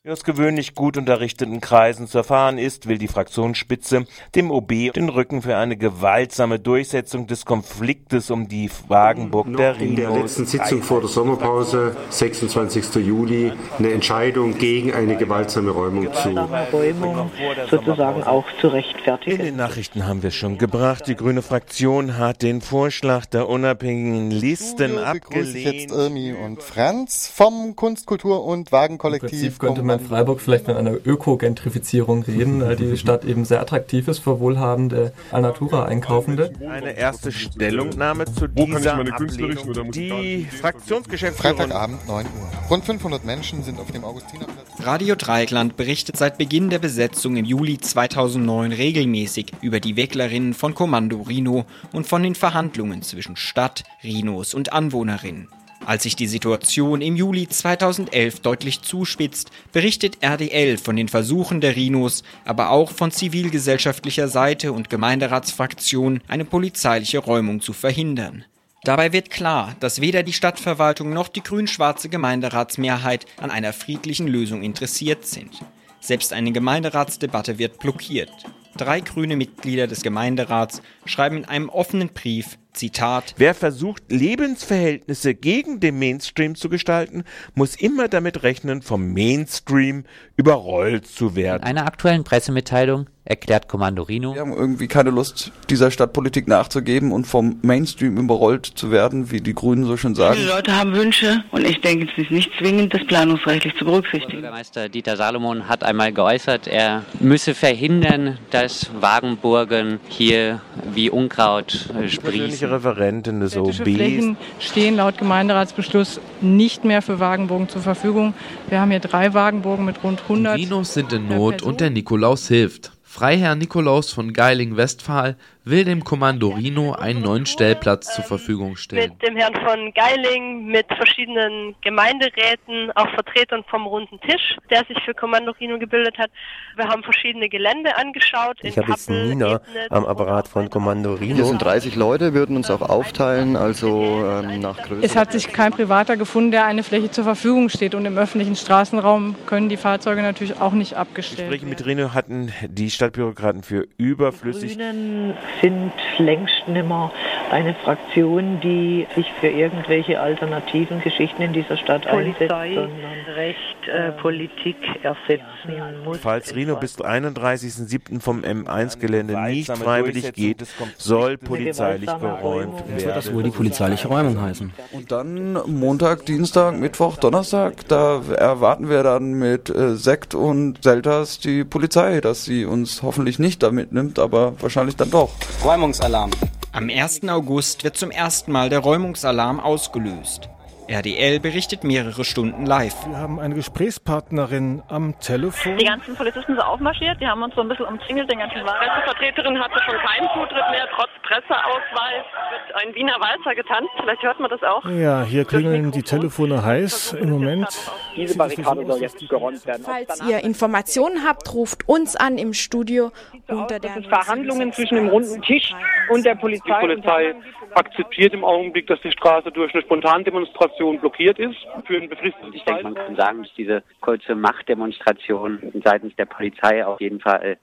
[0.09, 5.43] Aus gewöhnlich gut unterrichteten Kreisen zu erfahren ist, will die Fraktionsspitze dem OB den Rücken
[5.43, 11.01] für eine gewaltsame Durchsetzung des Konfliktes um die Wagenburg der In der letzten Sitzung vor
[11.01, 12.95] der Sommerpause, 26.
[13.07, 16.31] Juli, eine Entscheidung gegen eine gewaltsame Räumung zu.
[16.73, 17.31] Räumung
[17.71, 19.41] sozusagen auch zu rechtfertigen.
[19.41, 21.09] In den Nachrichten haben wir es schon gebracht.
[21.09, 25.57] Die grüne Fraktion hat den Vorschlag der unabhängigen Listen ich abgelehnt.
[25.57, 29.59] jetzt Irmi und Franz vom Kunst, Kultur und Wagenkollektiv.
[29.59, 34.09] könnte man in Freiburg vielleicht von einer Ökogentrifizierung reden, weil die Stadt eben sehr attraktiv
[34.09, 36.53] ist für wohlhabende Alnatura-Einkaufende.
[36.69, 39.91] Eine erste Stellungnahme zu dieser Ablehnung.
[39.93, 42.69] Die Fraktionsgeschäftsführung Freitagabend 9 Uhr.
[42.71, 44.69] Rund 500 Menschen sind auf dem Augustinerplatz.
[44.81, 50.75] Radio Dreieckland berichtet seit Beginn der Besetzung im Juli 2009 regelmäßig über die Wecklerinnen von
[50.75, 55.49] Kommando Rhino und von den Verhandlungen zwischen Stadt, Rhinos und Anwohnerinnen.
[55.91, 61.75] Als sich die Situation im Juli 2011 deutlich zuspitzt, berichtet RDL von den Versuchen der
[61.75, 68.45] Rhinos, aber auch von zivilgesellschaftlicher Seite und Gemeinderatsfraktion, eine polizeiliche Räumung zu verhindern.
[68.85, 74.63] Dabei wird klar, dass weder die Stadtverwaltung noch die grün-schwarze Gemeinderatsmehrheit an einer friedlichen Lösung
[74.63, 75.51] interessiert sind.
[75.99, 78.31] Selbst eine Gemeinderatsdebatte wird blockiert.
[78.77, 85.81] Drei grüne Mitglieder des Gemeinderats schreiben in einem offenen Brief, Zitat, Wer versucht, Lebensverhältnisse gegen
[85.81, 90.05] den Mainstream zu gestalten, muss immer damit rechnen, vom Mainstream
[90.37, 91.63] überrollt zu werden.
[91.63, 97.13] In einer aktuellen Pressemitteilung erklärt Kommando Rhino, Wir haben irgendwie keine Lust, dieser Stadtpolitik nachzugeben
[97.13, 100.37] und vom Mainstream überrollt zu werden, wie die Grünen so schön sagen.
[100.37, 104.41] Viele Leute haben Wünsche und ich denke, es ist nicht zwingend, das planungsrechtlich zu berücksichtigen.
[104.41, 110.61] Bürgermeister Dieter Salomon hat einmal geäußert, er müsse verhindern, dass Wagenburgen hier
[110.93, 112.23] wie Unkraut äh, sprießen.
[112.23, 113.77] Persönliche Referentin des OBs.
[113.77, 118.35] Flächen stehen laut Gemeinderatsbeschluss nicht mehr für Wagenburgen zur Verfügung.
[118.69, 120.59] Wir haben hier drei Wagenburgen mit rund 100.
[120.59, 122.93] Die Dinos sind in Not und der Nikolaus hilft.
[123.21, 125.37] Freiherr Nikolaus von Geiling-Westphal
[125.71, 129.11] will dem Kommando Rhino einen neuen Stellplatz zur Verfügung stellen.
[129.11, 134.99] Mit dem Herrn von Geiling, mit verschiedenen Gemeinderäten, auch Vertretern vom runden Tisch, der sich
[135.05, 136.31] für Kommando Rhino gebildet hat.
[136.77, 138.59] Wir haben verschiedene Gelände angeschaut.
[138.63, 139.61] Ich habe jetzt Nina
[139.91, 141.39] am Apparat von Kommando Rhino.
[141.39, 145.05] Wir sind 30 Leute, würden uns auch aufteilen, also ähm, nach Größe.
[145.05, 147.95] Es hat sich kein Privater gefunden, der eine Fläche zur Verfügung steht.
[147.95, 151.71] Und im öffentlichen Straßenraum können die Fahrzeuge natürlich auch nicht abgestellt Gespräche werden.
[151.71, 154.79] mit Reno hatten die Stadtbürokraten für überflüssig.
[154.79, 157.13] Grünen sind längst nimmer
[157.51, 163.89] eine Fraktion, die sich für irgendwelche alternativen Geschichten in dieser Stadt einsetzt, Polizei, sondern Recht,
[163.89, 166.19] äh, Politik ersetzen muss.
[166.19, 168.21] Falls Reno bis zum 31.07.
[168.21, 170.65] vom M1-Gelände nicht freiwillig geht,
[170.97, 173.05] soll polizeilich geräumt werden.
[173.05, 174.73] Wird das wohl die polizeiliche Räumung heißen.
[174.93, 181.41] Und dann Montag, Dienstag, Mittwoch, Donnerstag, da erwarten wir dann mit äh, Sekt und Selters
[181.41, 185.31] die Polizei, dass sie uns hoffentlich nicht damit nimmt, aber wahrscheinlich dann doch.
[185.65, 186.31] Räumungsalarm.
[186.73, 187.29] Am 1.
[187.29, 190.49] August wird zum ersten Mal der Räumungsalarm ausgelöst.
[190.91, 193.07] RDL berichtet mehrere Stunden live.
[193.07, 195.79] Wir haben eine Gesprächspartnerin am Telefon.
[195.79, 198.79] Die ganzen Polizisten sind aufmarschiert, die haben uns so ein bisschen umzingelt, den ganzen Wagen.
[198.81, 202.25] Pressevertreterin hatte schon keinen Zutritt mehr, trotz Presseausweis.
[202.51, 204.85] Wird ein Wiener Walzer getanzt, vielleicht hört man das auch.
[204.87, 207.69] Ja, hier klingeln die Telefone heiß im Moment.
[208.17, 209.85] Diese Barrikade soll jetzt geräumt werden.
[209.85, 213.13] Falls ihr Informationen habt, ruft uns an im Studio
[213.47, 213.91] unter der.
[213.91, 215.73] Das sind Verhandlungen zwischen dem runden Tisch
[216.09, 216.81] und der Polizei.
[216.81, 217.35] Die Polizei
[217.75, 221.57] akzeptiert im Augenblick, dass die Straße durch eine Spontandemonstration blockiert ist
[221.87, 226.85] für einen befristeten Ich denke, man kann sagen, dass diese kurze Machtdemonstration seitens der Polizei
[226.85, 227.59] auf jeden Fall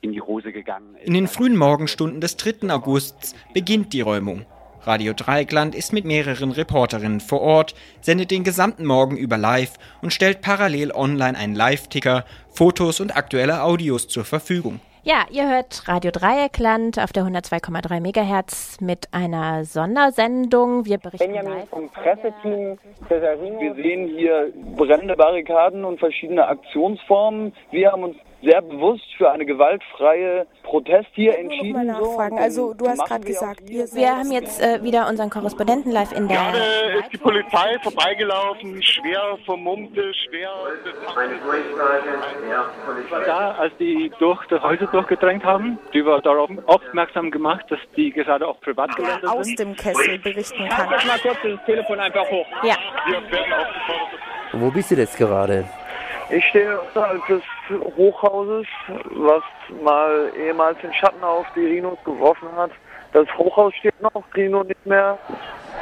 [0.00, 1.06] in die Hose gegangen ist.
[1.06, 2.70] In den frühen Morgenstunden des 3.
[2.70, 4.46] Augusts beginnt die Räumung.
[4.82, 10.12] Radio Dreieckland ist mit mehreren Reporterinnen vor Ort, sendet den gesamten Morgen über live und
[10.12, 14.80] stellt parallel online einen Live-Ticker, Fotos und aktuelle Audios zur Verfügung.
[15.06, 20.86] Ja, ihr hört Radio Dreieckland auf der 102,3 Megahertz mit einer Sondersendung.
[20.86, 21.68] Wir berichten Benjamin live.
[21.68, 23.60] vom Presseteam Cesarino.
[23.60, 27.52] Wir sehen hier brennende Barrikaden und verschiedene Aktionsformen.
[27.70, 31.72] Wir haben uns sehr bewusst für eine gewaltfreie Protest hier entschieden.
[31.72, 32.38] Mal nachfragen.
[32.38, 36.28] Also du hast gerade gesagt, seid Wir haben jetzt äh, wieder unseren Korrespondenten live in
[36.28, 36.36] der.
[36.36, 40.50] Gerade ist die Polizei vorbeigelaufen, schwer vermummte, schwer
[40.84, 40.92] der
[42.86, 43.24] Polizei.
[43.26, 45.78] da, als die durch die Häuser durchgedrängt haben.
[45.92, 49.58] Die war darauf aufmerksam gemacht, dass die gerade auch Privatgelände der aus sind.
[49.58, 50.88] dem Kessel berichten kann.
[50.90, 52.46] Mach mal kurz das Telefon einfach hoch.
[52.62, 52.76] Ja.
[53.06, 55.64] Wir Wo bist du jetzt gerade?
[56.30, 57.42] Ich stehe unterhalb des
[57.96, 58.66] Hochhauses,
[59.10, 59.42] was
[59.82, 62.70] mal ehemals den Schatten auf die Rhinos geworfen hat.
[63.12, 65.18] Das Hochhaus steht noch, Rhino nicht mehr.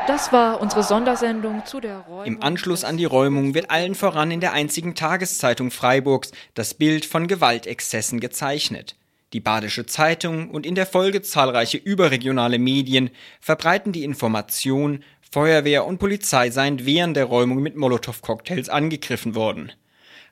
[0.07, 2.25] Das war unsere Sondersendung zu der Räumung.
[2.25, 7.07] Im Anschluss an die Räumung wird allen voran in der einzigen Tageszeitung Freiburgs das Bild
[7.07, 8.97] von Gewaltexzessen gezeichnet.
[9.33, 15.99] Die Badische Zeitung und in der Folge zahlreiche überregionale Medien verbreiten die Information, Feuerwehr und
[15.99, 19.73] Polizei seien während der Räumung mit Molotow-Cocktails angegriffen worden.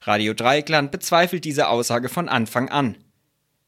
[0.02, 2.96] Radio Dreieckland bezweifelt diese Aussage von Anfang an.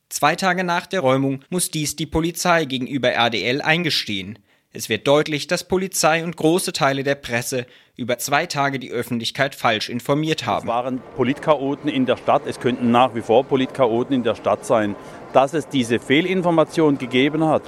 [0.09, 4.39] Zwei Tage nach der Räumung muss dies die Polizei gegenüber RDL eingestehen.
[4.73, 7.67] Es wird deutlich, dass Polizei und große Teile der Presse
[7.99, 10.67] über zwei Tage die Öffentlichkeit falsch informiert Es haben.
[10.67, 14.97] waren Politchaoten in der Stadt, es könnten nach wie vor Politchaoten in der Stadt sein.
[15.35, 17.63] Dass es diese Fehlinformation gegeben hat,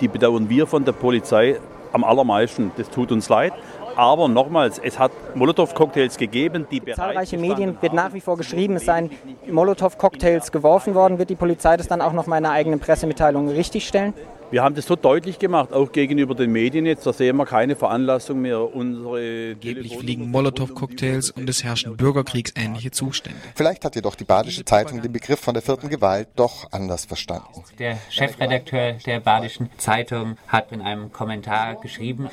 [0.00, 1.58] die bedauern wir von der Polizei
[1.92, 2.70] am allermeisten.
[2.76, 3.54] Das tut uns leid.
[3.96, 8.76] Aber nochmals, es hat Molotow-Cocktails gegeben, die bereit Zahlreiche Medien wird nach wie vor geschrieben,
[8.76, 9.10] es seien
[9.50, 11.18] Molotow-Cocktails geworfen worden.
[11.18, 14.14] Wird die Polizei das dann auch noch mal in einer eigenen Pressemitteilung richtigstellen?
[14.50, 17.06] Wir haben das so deutlich gemacht, auch gegenüber den Medien jetzt.
[17.06, 23.38] Da sehen wir keine Veranlassung mehr, unsere Angeblich fliegen Molotow-Cocktails und es herrschen bürgerkriegsähnliche Zustände.
[23.54, 27.64] Vielleicht hat jedoch die Badische Zeitung den Begriff von der vierten Gewalt doch anders verstanden.
[27.78, 32.28] Der Chefredakteur der Badischen Zeitung hat in einem Kommentar geschrieben,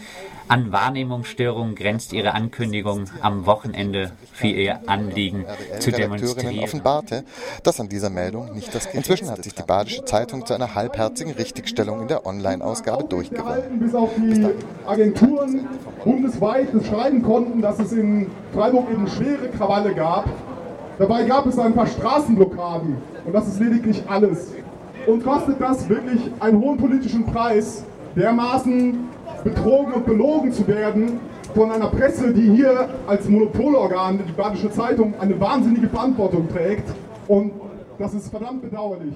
[0.47, 5.45] an Wahrnehmungsstörungen grenzt ihre Ankündigung, am Wochenende für ihr Anliegen
[5.79, 6.59] zu Redakteurin demonstrieren.
[6.59, 7.23] offenbarte,
[7.63, 11.33] dass an dieser Meldung nicht das Inzwischen hat sich die Badische Zeitung zu einer halbherzigen
[11.33, 13.79] Richtigstellung in der Online-Ausgabe durchgerungen.
[13.79, 14.47] bis auf die
[14.85, 15.67] Agenturen
[16.03, 20.25] bundesweit beschreiben konnten, dass es in Freiburg eben schwere Krawalle gab.
[20.97, 24.51] Dabei gab es ein paar Straßenblockaden und das ist lediglich alles.
[25.07, 27.83] Und kostet das wirklich einen hohen politischen Preis,
[28.15, 29.07] dermaßen
[29.43, 31.19] betrogen und belogen zu werden
[31.55, 36.89] von einer Presse, die hier als Monopolorgan, die Badische Zeitung, eine wahnsinnige Verantwortung trägt.
[37.27, 37.53] Und
[37.97, 39.13] das ist verdammt bedauerlich.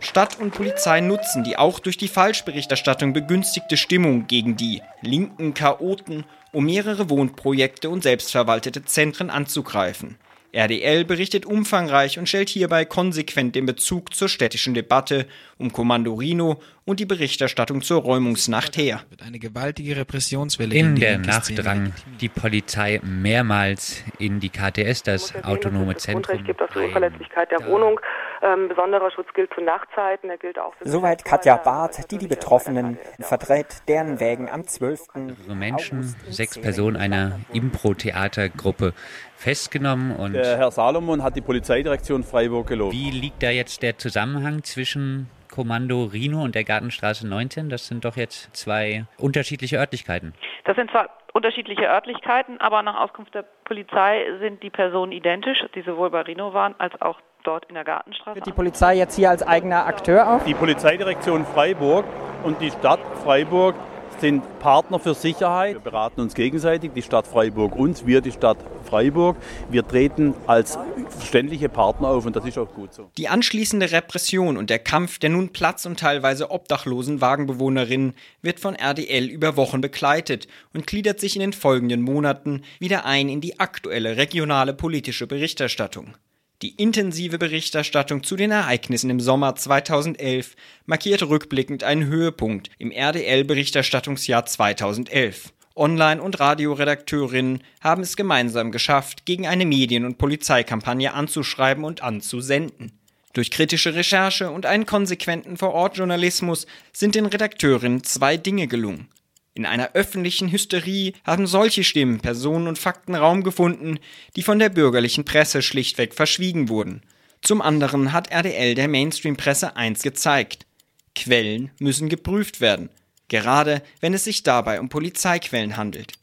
[0.00, 6.24] Stadt und Polizei nutzen die auch durch die Falschberichterstattung begünstigte Stimmung gegen die linken Chaoten,
[6.52, 10.18] um mehrere Wohnprojekte und selbstverwaltete Zentren anzugreifen.
[10.54, 15.26] RDL berichtet umfangreich und stellt hierbei konsequent den Bezug zur städtischen Debatte
[15.58, 19.02] um Kommando Rino und die Berichterstattung zur Räumungsnacht her.
[19.24, 25.34] Eine gewaltige Repressionswelle In der Nacht Szene drang die Polizei mehrmals in die KTS, das
[25.44, 26.22] autonome Zentrum.
[26.22, 27.98] Grundrecht gibt auf die Unverletzlichkeit der Wohnung.
[28.44, 32.26] Ähm, besonderer Schutz gilt zu Nachtzeiten, er gilt auch für Soweit Katja Barth, die die
[32.26, 35.14] Betroffenen vertritt, deren Wägen am 12.
[35.14, 38.92] Mehrere Menschen, sechs Personen einer Impro-Theatergruppe
[39.36, 42.92] festgenommen und Der Herr Salomon hat die Polizeidirektion Freiburg gelobt.
[42.92, 47.70] wie liegt da jetzt der Zusammenhang zwischen Kommando Rino und der Gartenstraße 19?
[47.70, 50.34] Das sind doch jetzt zwei unterschiedliche Örtlichkeiten.
[50.64, 55.80] Das sind zwar unterschiedliche Örtlichkeiten, aber nach Auskunft der Polizei sind die Personen identisch, die
[55.80, 58.40] sowohl bei Rino waren als auch dort in der Gartenstraße.
[58.40, 60.44] Tritt die Polizei jetzt hier als eigener Akteur auf?
[60.44, 62.04] Die Polizeidirektion Freiburg
[62.42, 63.74] und die Stadt Freiburg
[64.20, 65.74] sind Partner für Sicherheit.
[65.74, 69.36] Wir beraten uns gegenseitig, die Stadt Freiburg uns, wir die Stadt Freiburg.
[69.70, 70.78] Wir treten als
[71.08, 73.10] verständliche Partner auf und das ist auch gut so.
[73.18, 78.76] Die anschließende Repression und der Kampf der nun Platz- und teilweise obdachlosen Wagenbewohnerinnen wird von
[78.76, 83.58] RDL über Wochen begleitet und gliedert sich in den folgenden Monaten wieder ein in die
[83.58, 86.14] aktuelle regionale politische Berichterstattung.
[86.62, 90.54] Die intensive Berichterstattung zu den Ereignissen im Sommer 2011
[90.86, 95.52] markiert rückblickend einen Höhepunkt im RDL-Berichterstattungsjahr 2011.
[95.76, 102.92] Online- und Radioredakteurinnen haben es gemeinsam geschafft, gegen eine Medien- und Polizeikampagne anzuschreiben und anzusenden.
[103.32, 109.08] Durch kritische Recherche und einen konsequenten Vorortjournalismus sind den Redakteurinnen zwei Dinge gelungen.
[109.54, 114.00] In einer öffentlichen Hysterie haben solche Stimmen, Personen und Fakten Raum gefunden,
[114.34, 117.02] die von der bürgerlichen Presse schlichtweg verschwiegen wurden.
[117.40, 120.66] Zum anderen hat RDL der Mainstream-Presse eins gezeigt.
[121.14, 122.90] Quellen müssen geprüft werden,
[123.28, 126.14] gerade wenn es sich dabei um Polizeiquellen handelt.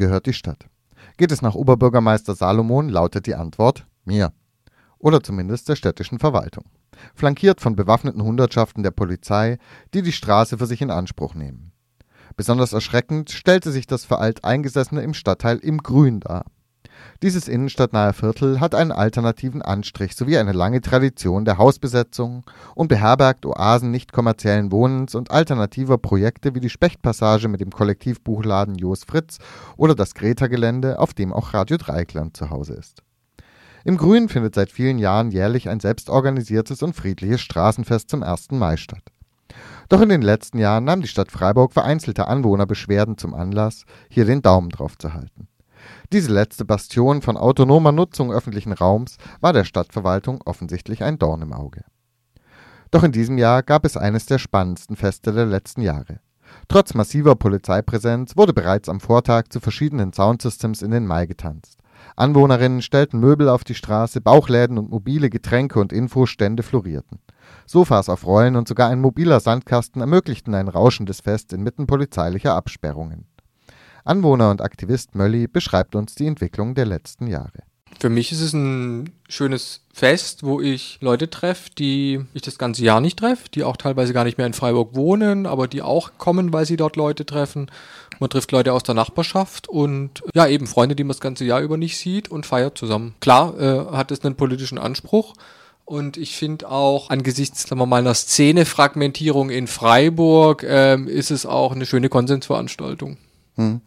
[0.00, 0.66] Gehört die Stadt?
[1.16, 4.32] Geht es nach Oberbürgermeister Salomon, lautet die Antwort mir.
[4.98, 6.64] Oder zumindest der städtischen Verwaltung.
[7.14, 9.58] Flankiert von bewaffneten Hundertschaften der Polizei,
[9.94, 11.72] die die Straße für sich in Anspruch nehmen.
[12.36, 16.44] Besonders erschreckend stellte sich das für Alteingesessene im Stadtteil im Grün dar.
[17.22, 22.44] Dieses innenstadtnahe Viertel hat einen alternativen Anstrich sowie eine lange Tradition der Hausbesetzung
[22.74, 28.76] und beherbergt Oasen nicht kommerziellen Wohnens und alternativer Projekte wie die Spechtpassage mit dem Kollektivbuchladen
[28.76, 29.36] Jos Fritz
[29.76, 33.02] oder das Greta-Gelände, auf dem auch Radio Dreieckland zu Hause ist.
[33.84, 38.52] Im Grün findet seit vielen Jahren jährlich ein selbstorganisiertes und friedliches Straßenfest zum 1.
[38.52, 39.04] Mai statt.
[39.90, 44.40] Doch in den letzten Jahren nahm die Stadt Freiburg vereinzelte Anwohnerbeschwerden zum Anlass, hier den
[44.40, 45.49] Daumen drauf zu halten.
[46.12, 51.52] Diese letzte Bastion von autonomer Nutzung öffentlichen Raums war der Stadtverwaltung offensichtlich ein Dorn im
[51.52, 51.84] Auge.
[52.90, 56.18] Doch in diesem Jahr gab es eines der spannendsten Feste der letzten Jahre.
[56.66, 61.78] Trotz massiver Polizeipräsenz wurde bereits am Vortag zu verschiedenen Soundsystems in den Mai getanzt.
[62.16, 67.20] Anwohnerinnen stellten Möbel auf die Straße, Bauchläden und mobile Getränke und Infostände florierten.
[67.66, 73.26] Sofas auf Rollen und sogar ein mobiler Sandkasten ermöglichten ein rauschendes Fest inmitten polizeilicher Absperrungen.
[74.04, 77.62] Anwohner und Aktivist Mölli beschreibt uns die Entwicklung der letzten Jahre.
[77.98, 82.82] Für mich ist es ein schönes Fest, wo ich Leute treffe, die ich das ganze
[82.82, 86.12] Jahr nicht treffe, die auch teilweise gar nicht mehr in Freiburg wohnen, aber die auch
[86.16, 87.70] kommen, weil sie dort Leute treffen.
[88.18, 91.60] Man trifft Leute aus der Nachbarschaft und ja, eben Freunde, die man das ganze Jahr
[91.60, 93.14] über nicht sieht und feiert zusammen.
[93.20, 95.34] Klar äh, hat es einen politischen Anspruch.
[95.84, 101.44] Und ich finde auch angesichts, sagen wir mal, einer Szenefragmentierung in Freiburg ähm, ist es
[101.44, 103.18] auch eine schöne Konsensveranstaltung.
[103.60, 103.82] Hm.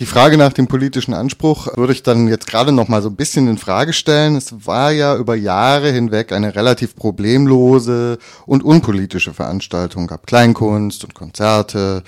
[0.00, 3.16] Die Frage nach dem politischen Anspruch würde ich dann jetzt gerade noch mal so ein
[3.16, 4.36] bisschen in Frage stellen.
[4.36, 10.08] Es war ja über Jahre hinweg eine relativ problemlose und unpolitische Veranstaltung.
[10.08, 12.02] Gab Kleinkunst und Konzerte,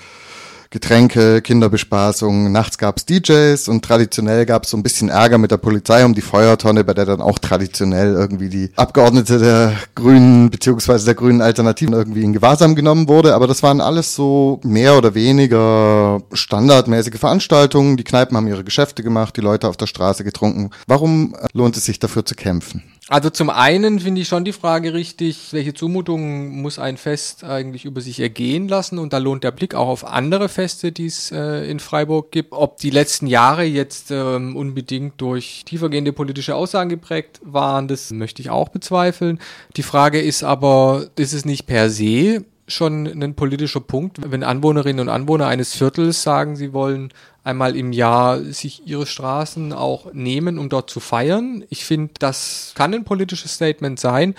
[0.77, 2.51] Getränke, Kinderbespaßung.
[2.51, 6.21] Nachts gab's DJs und traditionell gab's so ein bisschen Ärger mit der Polizei um die
[6.21, 11.95] Feuertonne, bei der dann auch traditionell irgendwie die Abgeordnete der Grünen beziehungsweise der Grünen Alternativen
[11.95, 13.33] irgendwie in Gewahrsam genommen wurde.
[13.33, 17.97] Aber das waren alles so mehr oder weniger standardmäßige Veranstaltungen.
[17.97, 20.69] Die Kneipen haben ihre Geschäfte gemacht, die Leute auf der Straße getrunken.
[20.85, 22.83] Warum lohnt es sich dafür zu kämpfen?
[23.09, 27.85] Also zum einen finde ich schon die Frage richtig, welche Zumutungen muss ein Fest eigentlich
[27.85, 28.99] über sich ergehen lassen?
[28.99, 32.51] Und da lohnt der Blick auch auf andere Feste, die es äh, in Freiburg gibt.
[32.51, 38.41] Ob die letzten Jahre jetzt ähm, unbedingt durch tiefergehende politische Aussagen geprägt waren, das möchte
[38.41, 39.39] ich auch bezweifeln.
[39.77, 44.99] Die Frage ist aber, ist es nicht per se schon ein politischer Punkt, wenn Anwohnerinnen
[44.99, 47.13] und Anwohner eines Viertels sagen, sie wollen
[47.43, 51.63] einmal im Jahr sich ihre Straßen auch nehmen, um dort zu feiern.
[51.69, 54.35] Ich finde, das kann ein politisches Statement sein.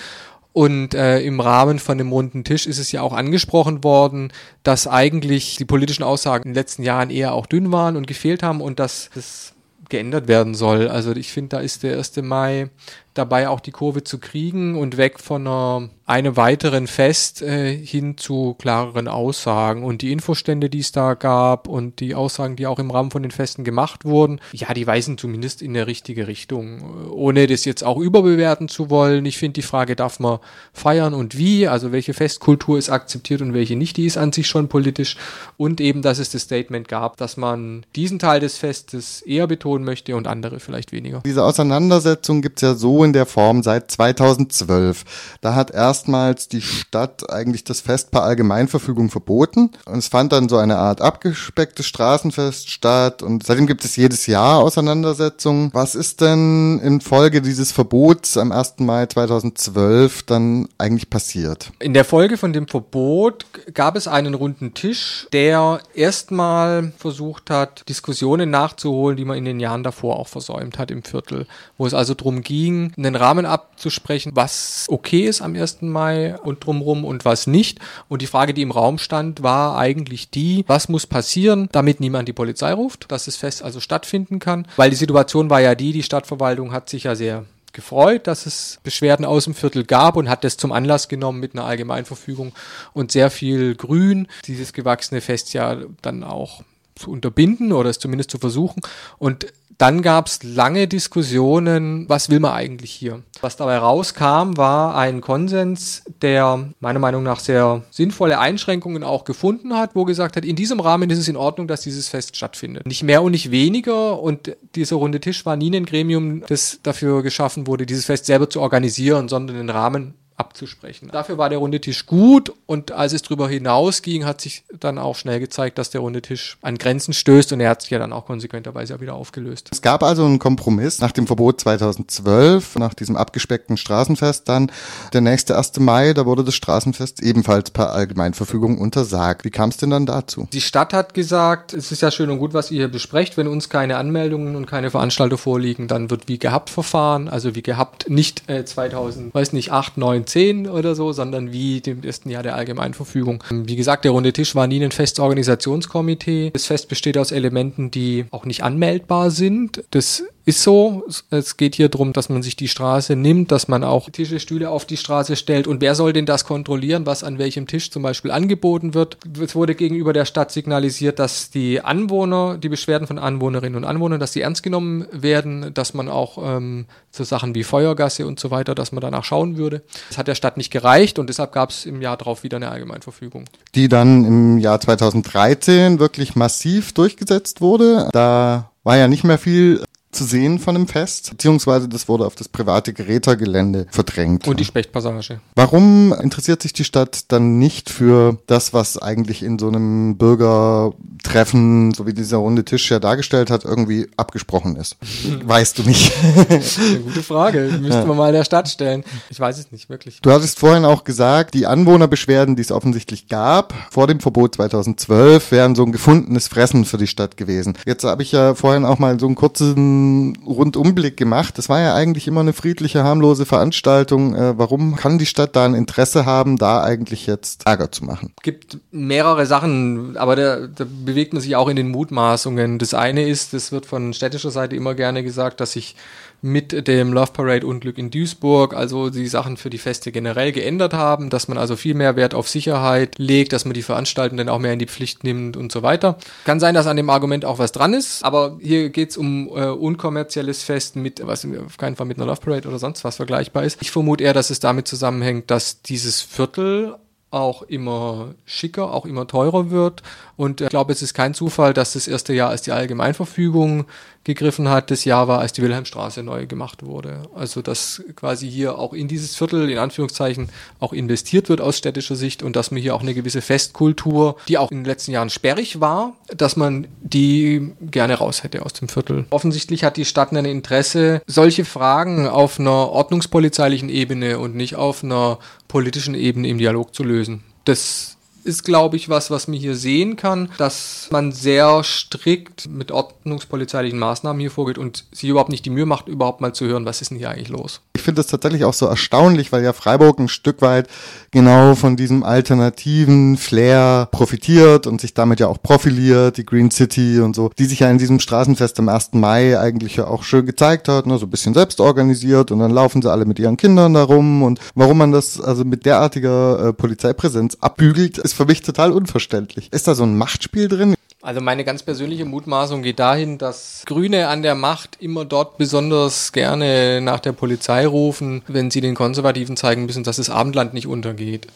[0.52, 4.86] Und äh, im Rahmen von dem runden Tisch ist es ja auch angesprochen worden, dass
[4.86, 8.60] eigentlich die politischen Aussagen in den letzten Jahren eher auch dünn waren und gefehlt haben
[8.60, 9.54] und dass das
[9.88, 10.88] geändert werden soll.
[10.88, 12.16] Also ich finde, da ist der 1.
[12.22, 12.70] Mai
[13.18, 18.16] dabei, auch die Kurve zu kriegen und weg von einer, einem weiteren Fest äh, hin
[18.16, 19.84] zu klareren Aussagen.
[19.84, 23.22] Und die Infostände, die es da gab und die Aussagen, die auch im Rahmen von
[23.22, 27.10] den Festen gemacht wurden, ja, die weisen zumindest in der richtige Richtung.
[27.10, 29.26] Ohne das jetzt auch überbewerten zu wollen.
[29.26, 30.38] Ich finde die Frage, darf man
[30.72, 31.68] feiern und wie?
[31.68, 35.16] Also welche Festkultur ist akzeptiert und welche nicht, die ist an sich schon politisch.
[35.56, 39.84] Und eben, dass es das Statement gab, dass man diesen Teil des Festes eher betonen
[39.84, 41.22] möchte und andere vielleicht weniger.
[41.26, 45.04] Diese Auseinandersetzung gibt es ja so der Form seit 2012.
[45.40, 49.70] Da hat erstmals die Stadt eigentlich das Fest per Allgemeinverfügung verboten.
[49.86, 53.22] Und es fand dann so eine Art abgespecktes Straßenfest statt.
[53.22, 55.70] Und seitdem gibt es jedes Jahr Auseinandersetzungen.
[55.72, 58.74] Was ist denn infolge dieses Verbots am 1.
[58.78, 61.72] Mai 2012 dann eigentlich passiert?
[61.78, 67.88] In der Folge von dem Verbot gab es einen runden Tisch, der erstmal versucht hat,
[67.88, 71.46] Diskussionen nachzuholen, die man in den Jahren davor auch versäumt hat im Viertel,
[71.76, 75.82] wo es also darum ging, einen Rahmen abzusprechen, was okay ist am 1.
[75.82, 77.78] Mai und drumrum und was nicht.
[78.08, 82.28] Und die Frage, die im Raum stand, war eigentlich die, was muss passieren, damit niemand
[82.28, 84.66] die Polizei ruft, dass das Fest also stattfinden kann.
[84.76, 88.80] Weil die Situation war ja die, die Stadtverwaltung hat sich ja sehr gefreut, dass es
[88.82, 92.52] Beschwerden aus dem Viertel gab und hat das zum Anlass genommen mit einer Allgemeinverfügung
[92.92, 96.62] und sehr viel Grün, dieses gewachsene Fest ja dann auch
[96.96, 98.82] zu unterbinden oder es zumindest zu versuchen.
[99.18, 99.46] Und
[99.78, 103.22] dann gab es lange Diskussionen, was will man eigentlich hier?
[103.40, 109.74] Was dabei rauskam, war ein Konsens, der meiner Meinung nach sehr sinnvolle Einschränkungen auch gefunden
[109.74, 112.86] hat, wo gesagt hat, in diesem Rahmen ist es in Ordnung, dass dieses Fest stattfindet.
[112.86, 117.22] Nicht mehr und nicht weniger und dieser runde Tisch war nie ein Gremium, das dafür
[117.22, 121.10] geschaffen wurde, dieses Fest selber zu organisieren, sondern den Rahmen abzusprechen.
[121.12, 125.16] Dafür war der runde Tisch gut und als es darüber hinausging, hat sich dann auch
[125.16, 128.12] schnell gezeigt, dass der runde Tisch an Grenzen stößt und er hat sich ja dann
[128.12, 129.68] auch konsequenterweise wieder aufgelöst.
[129.72, 134.70] Es gab also einen Kompromiss nach dem Verbot 2012, nach diesem abgespeckten Straßenfest dann.
[135.12, 135.80] Der nächste 1.
[135.80, 139.44] Mai, da wurde das Straßenfest ebenfalls per Allgemeinverfügung untersagt.
[139.44, 140.48] Wie kam es denn dann dazu?
[140.52, 143.36] Die Stadt hat gesagt, es ist ja schön und gut, was ihr hier besprecht.
[143.36, 147.28] Wenn uns keine Anmeldungen und keine Veranstalter vorliegen, dann wird wie gehabt verfahren.
[147.28, 151.80] Also wie gehabt nicht äh, 2000, weiß nicht, 8, 9, 10 oder so, sondern wie
[151.80, 153.42] dem ersten Jahr der Allgemeinverfügung.
[153.50, 156.50] Wie gesagt, der runde Tisch war nie ein festes Organisationskomitee.
[156.52, 159.84] Das Fest besteht aus Elementen, die auch nicht anmeldbar sind.
[159.90, 161.04] Das ist so.
[161.28, 164.70] Es geht hier darum, dass man sich die Straße nimmt, dass man auch Tische, Stühle
[164.70, 165.66] auf die Straße stellt.
[165.66, 169.18] Und wer soll denn das kontrollieren, was an welchem Tisch zum Beispiel angeboten wird?
[169.38, 174.20] Es wurde gegenüber der Stadt signalisiert, dass die Anwohner, die Beschwerden von Anwohnerinnen und Anwohnern,
[174.20, 178.50] dass sie ernst genommen werden, dass man auch ähm, so Sachen wie Feuergasse und so
[178.50, 179.82] weiter, dass man danach schauen würde.
[180.08, 182.70] Das hat der Stadt nicht gereicht und deshalb gab es im Jahr darauf wieder eine
[182.70, 183.44] Allgemeinverfügung.
[183.74, 188.08] Die dann im Jahr 2013 wirklich massiv durchgesetzt wurde.
[188.12, 189.82] Da war ja nicht mehr viel
[190.18, 194.48] zu sehen von dem Fest, beziehungsweise das wurde auf das private Gerätergelände verdrängt.
[194.48, 195.40] Und die Spechtpassage.
[195.54, 201.94] Warum interessiert sich die Stadt dann nicht für das, was eigentlich in so einem Bürgertreffen,
[201.94, 204.96] so wie dieser runde Tisch ja dargestellt hat, irgendwie abgesprochen ist?
[205.44, 206.12] weißt du nicht.
[206.50, 207.60] Eine gute Frage.
[207.80, 208.08] Müssten ja.
[208.08, 209.04] wir mal der Stadt stellen.
[209.30, 210.20] Ich weiß es nicht wirklich.
[210.20, 215.52] Du hattest vorhin auch gesagt, die Anwohnerbeschwerden, die es offensichtlich gab, vor dem Verbot 2012,
[215.52, 217.78] wären so ein gefundenes Fressen für die Stadt gewesen.
[217.86, 220.07] Jetzt habe ich ja vorhin auch mal so einen kurzen
[220.46, 221.58] Rundumblick gemacht.
[221.58, 224.34] Das war ja eigentlich immer eine friedliche, harmlose Veranstaltung.
[224.34, 228.32] Äh, warum kann die Stadt da ein Interesse haben, da eigentlich jetzt Ärger zu machen?
[228.38, 232.78] Es gibt mehrere Sachen, aber da, da bewegt man sich auch in den Mutmaßungen.
[232.78, 235.96] Das eine ist, das wird von städtischer Seite immer gerne gesagt, dass sich
[236.40, 240.94] mit dem Love Parade Unglück in Duisburg, also die Sachen für die Feste generell geändert
[240.94, 244.58] haben, dass man also viel mehr Wert auf Sicherheit legt, dass man die Veranstaltenden auch
[244.58, 246.16] mehr in die Pflicht nimmt und so weiter.
[246.44, 249.66] Kann sein, dass an dem Argument auch was dran ist, aber hier geht's um äh,
[249.66, 253.64] unkommerzielles Fest mit, was auf keinen Fall mit einer Love Parade oder sonst was vergleichbar
[253.64, 253.78] ist.
[253.80, 256.94] Ich vermute eher, dass es damit zusammenhängt, dass dieses Viertel
[257.30, 260.02] auch immer schicker, auch immer teurer wird.
[260.36, 263.84] Und ich glaube, es ist kein Zufall, dass das erste Jahr, als die Allgemeinverfügung
[264.28, 267.22] gegriffen hat, das Jahr war, als die Wilhelmstraße neu gemacht wurde.
[267.34, 270.50] Also dass quasi hier auch in dieses Viertel, in Anführungszeichen,
[270.80, 274.58] auch investiert wird aus städtischer Sicht und dass man hier auch eine gewisse Festkultur, die
[274.58, 278.88] auch in den letzten Jahren sperrig war, dass man die gerne raus hätte aus dem
[278.88, 279.24] Viertel.
[279.30, 285.02] Offensichtlich hat die Stadt ein Interesse, solche Fragen auf einer ordnungspolizeilichen Ebene und nicht auf
[285.02, 287.44] einer politischen Ebene im Dialog zu lösen.
[287.64, 288.17] Das
[288.48, 293.98] ist, glaube ich, was, was man hier sehen kann, dass man sehr strikt mit ordnungspolizeilichen
[293.98, 297.02] Maßnahmen hier vorgeht und sich überhaupt nicht die Mühe macht, überhaupt mal zu hören, was
[297.02, 297.80] ist denn hier eigentlich los.
[298.08, 300.88] Ich finde das tatsächlich auch so erstaunlich, weil ja Freiburg ein Stück weit
[301.30, 307.20] genau von diesem alternativen Flair profitiert und sich damit ja auch profiliert, die Green City
[307.20, 309.12] und so, die sich ja in diesem Straßenfest am 1.
[309.12, 312.70] Mai eigentlich ja auch schön gezeigt hat, ne, so ein bisschen selbst organisiert und dann
[312.70, 316.68] laufen sie alle mit ihren Kindern da rum und warum man das also mit derartiger
[316.68, 319.70] äh, Polizeipräsenz abbügelt, ist für mich total unverständlich.
[319.70, 320.94] Ist da so ein Machtspiel drin?
[321.20, 326.30] Also meine ganz persönliche Mutmaßung geht dahin, dass Grüne an der Macht immer dort besonders
[326.30, 330.86] gerne nach der Polizei rufen, wenn sie den Konservativen zeigen müssen, dass das Abendland nicht
[330.86, 331.48] untergeht.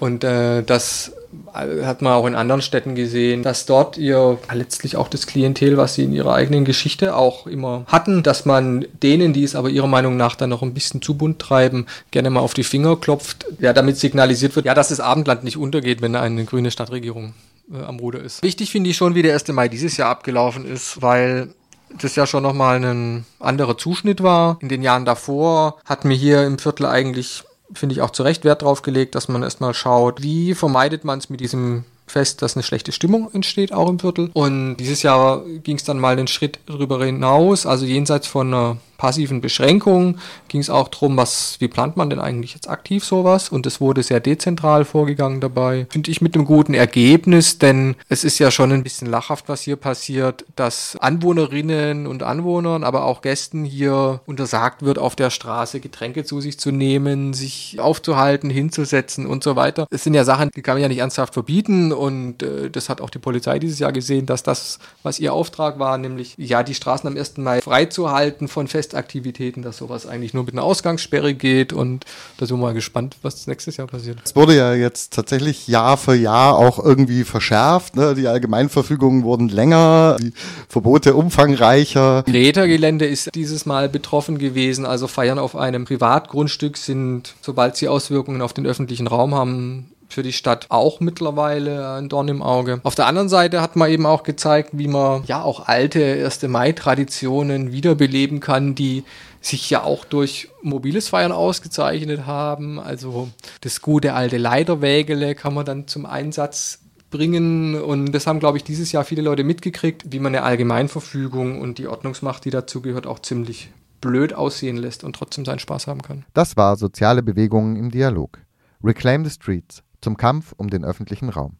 [0.00, 1.12] Und äh, das
[1.52, 5.94] hat man auch in anderen Städten gesehen, dass dort ihr letztlich auch das Klientel, was
[5.94, 9.86] sie in ihrer eigenen Geschichte auch immer hatten, dass man denen, die es aber ihrer
[9.86, 13.44] Meinung nach dann noch ein bisschen zu bunt treiben, gerne mal auf die Finger klopft,
[13.58, 17.34] ja, damit signalisiert wird, ja, dass das Abendland nicht untergeht, wenn eine grüne Stadtregierung
[17.72, 18.42] äh, am Ruder ist.
[18.42, 19.48] Wichtig finde ich schon, wie der 1.
[19.48, 21.54] Mai dieses Jahr abgelaufen ist, weil
[21.98, 24.58] das ja schon nochmal ein anderer Zuschnitt war.
[24.60, 27.42] In den Jahren davor hat mir hier im Viertel eigentlich,
[27.72, 31.18] finde ich, auch zu Recht Wert drauf gelegt, dass man erstmal schaut, wie vermeidet man
[31.18, 34.30] es mit diesem fest, dass eine schlechte Stimmung entsteht, auch im Viertel.
[34.34, 38.76] Und dieses Jahr ging es dann mal einen Schritt darüber hinaus, also jenseits von einer
[39.00, 43.48] passiven Beschränkung ging es auch darum, was, wie plant man denn eigentlich jetzt aktiv sowas?
[43.48, 45.86] Und es wurde sehr dezentral vorgegangen dabei.
[45.88, 49.62] Finde ich mit einem guten Ergebnis, denn es ist ja schon ein bisschen lachhaft, was
[49.62, 55.80] hier passiert, dass Anwohnerinnen und Anwohnern, aber auch Gästen hier untersagt wird, auf der Straße
[55.80, 59.86] Getränke zu sich zu nehmen, sich aufzuhalten, hinzusetzen und so weiter.
[59.90, 63.00] Es sind ja Sachen, die kann man ja nicht ernsthaft verbieten und äh, das hat
[63.00, 66.74] auch die Polizei dieses Jahr gesehen, dass das, was ihr Auftrag war, nämlich ja die
[66.74, 67.38] Straßen am 1.
[67.38, 72.04] Mai freizuhalten von Fest Festaktivitäten, dass sowas eigentlich nur mit einer Ausgangssperre geht und
[72.38, 74.18] da sind wir mal gespannt, was nächstes Jahr passiert.
[74.24, 77.94] Es wurde ja jetzt tatsächlich Jahr für Jahr auch irgendwie verschärft.
[77.94, 78.16] Ne?
[78.16, 80.32] Die Allgemeinverfügungen wurden länger, die
[80.68, 82.24] Verbote umfangreicher.
[82.26, 84.84] Rädergelände ist dieses Mal betroffen gewesen.
[84.84, 90.22] Also Feiern auf einem Privatgrundstück sind, sobald sie Auswirkungen auf den öffentlichen Raum haben, für
[90.22, 92.80] die Stadt auch mittlerweile ein Dorn im Auge.
[92.82, 96.42] Auf der anderen Seite hat man eben auch gezeigt, wie man ja auch alte 1.
[96.42, 99.04] Mai-Traditionen wiederbeleben kann, die
[99.40, 102.78] sich ja auch durch mobiles Feiern ausgezeichnet haben.
[102.78, 103.28] Also
[103.62, 106.80] das gute alte Leiterwägele kann man dann zum Einsatz
[107.10, 107.80] bringen.
[107.80, 111.78] Und das haben, glaube ich, dieses Jahr viele Leute mitgekriegt, wie man eine Allgemeinverfügung und
[111.78, 116.24] die Ordnungsmacht, die dazugehört, auch ziemlich blöd aussehen lässt und trotzdem seinen Spaß haben kann.
[116.34, 118.38] Das war Soziale Bewegungen im Dialog.
[118.82, 121.56] Reclaim the Streets zum Kampf um den öffentlichen Raum.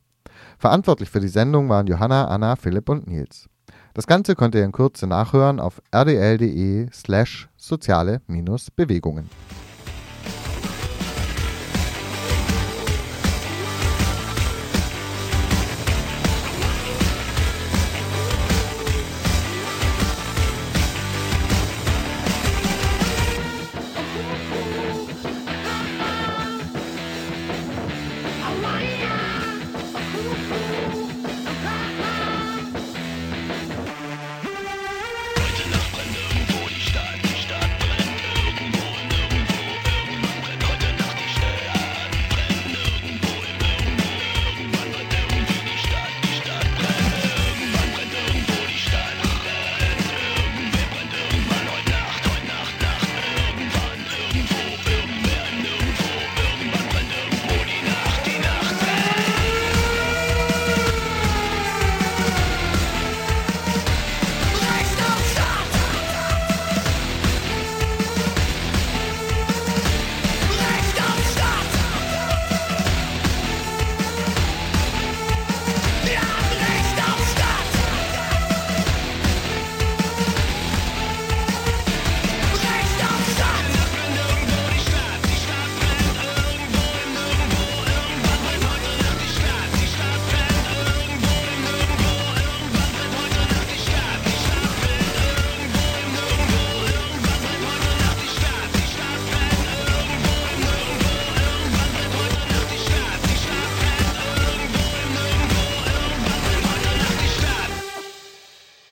[0.59, 3.49] Verantwortlich für die Sendung waren Johanna, Anna, Philipp und Nils.
[3.95, 9.28] Das Ganze könnt ihr in Kürze nachhören auf rdl.de slash soziale-bewegungen.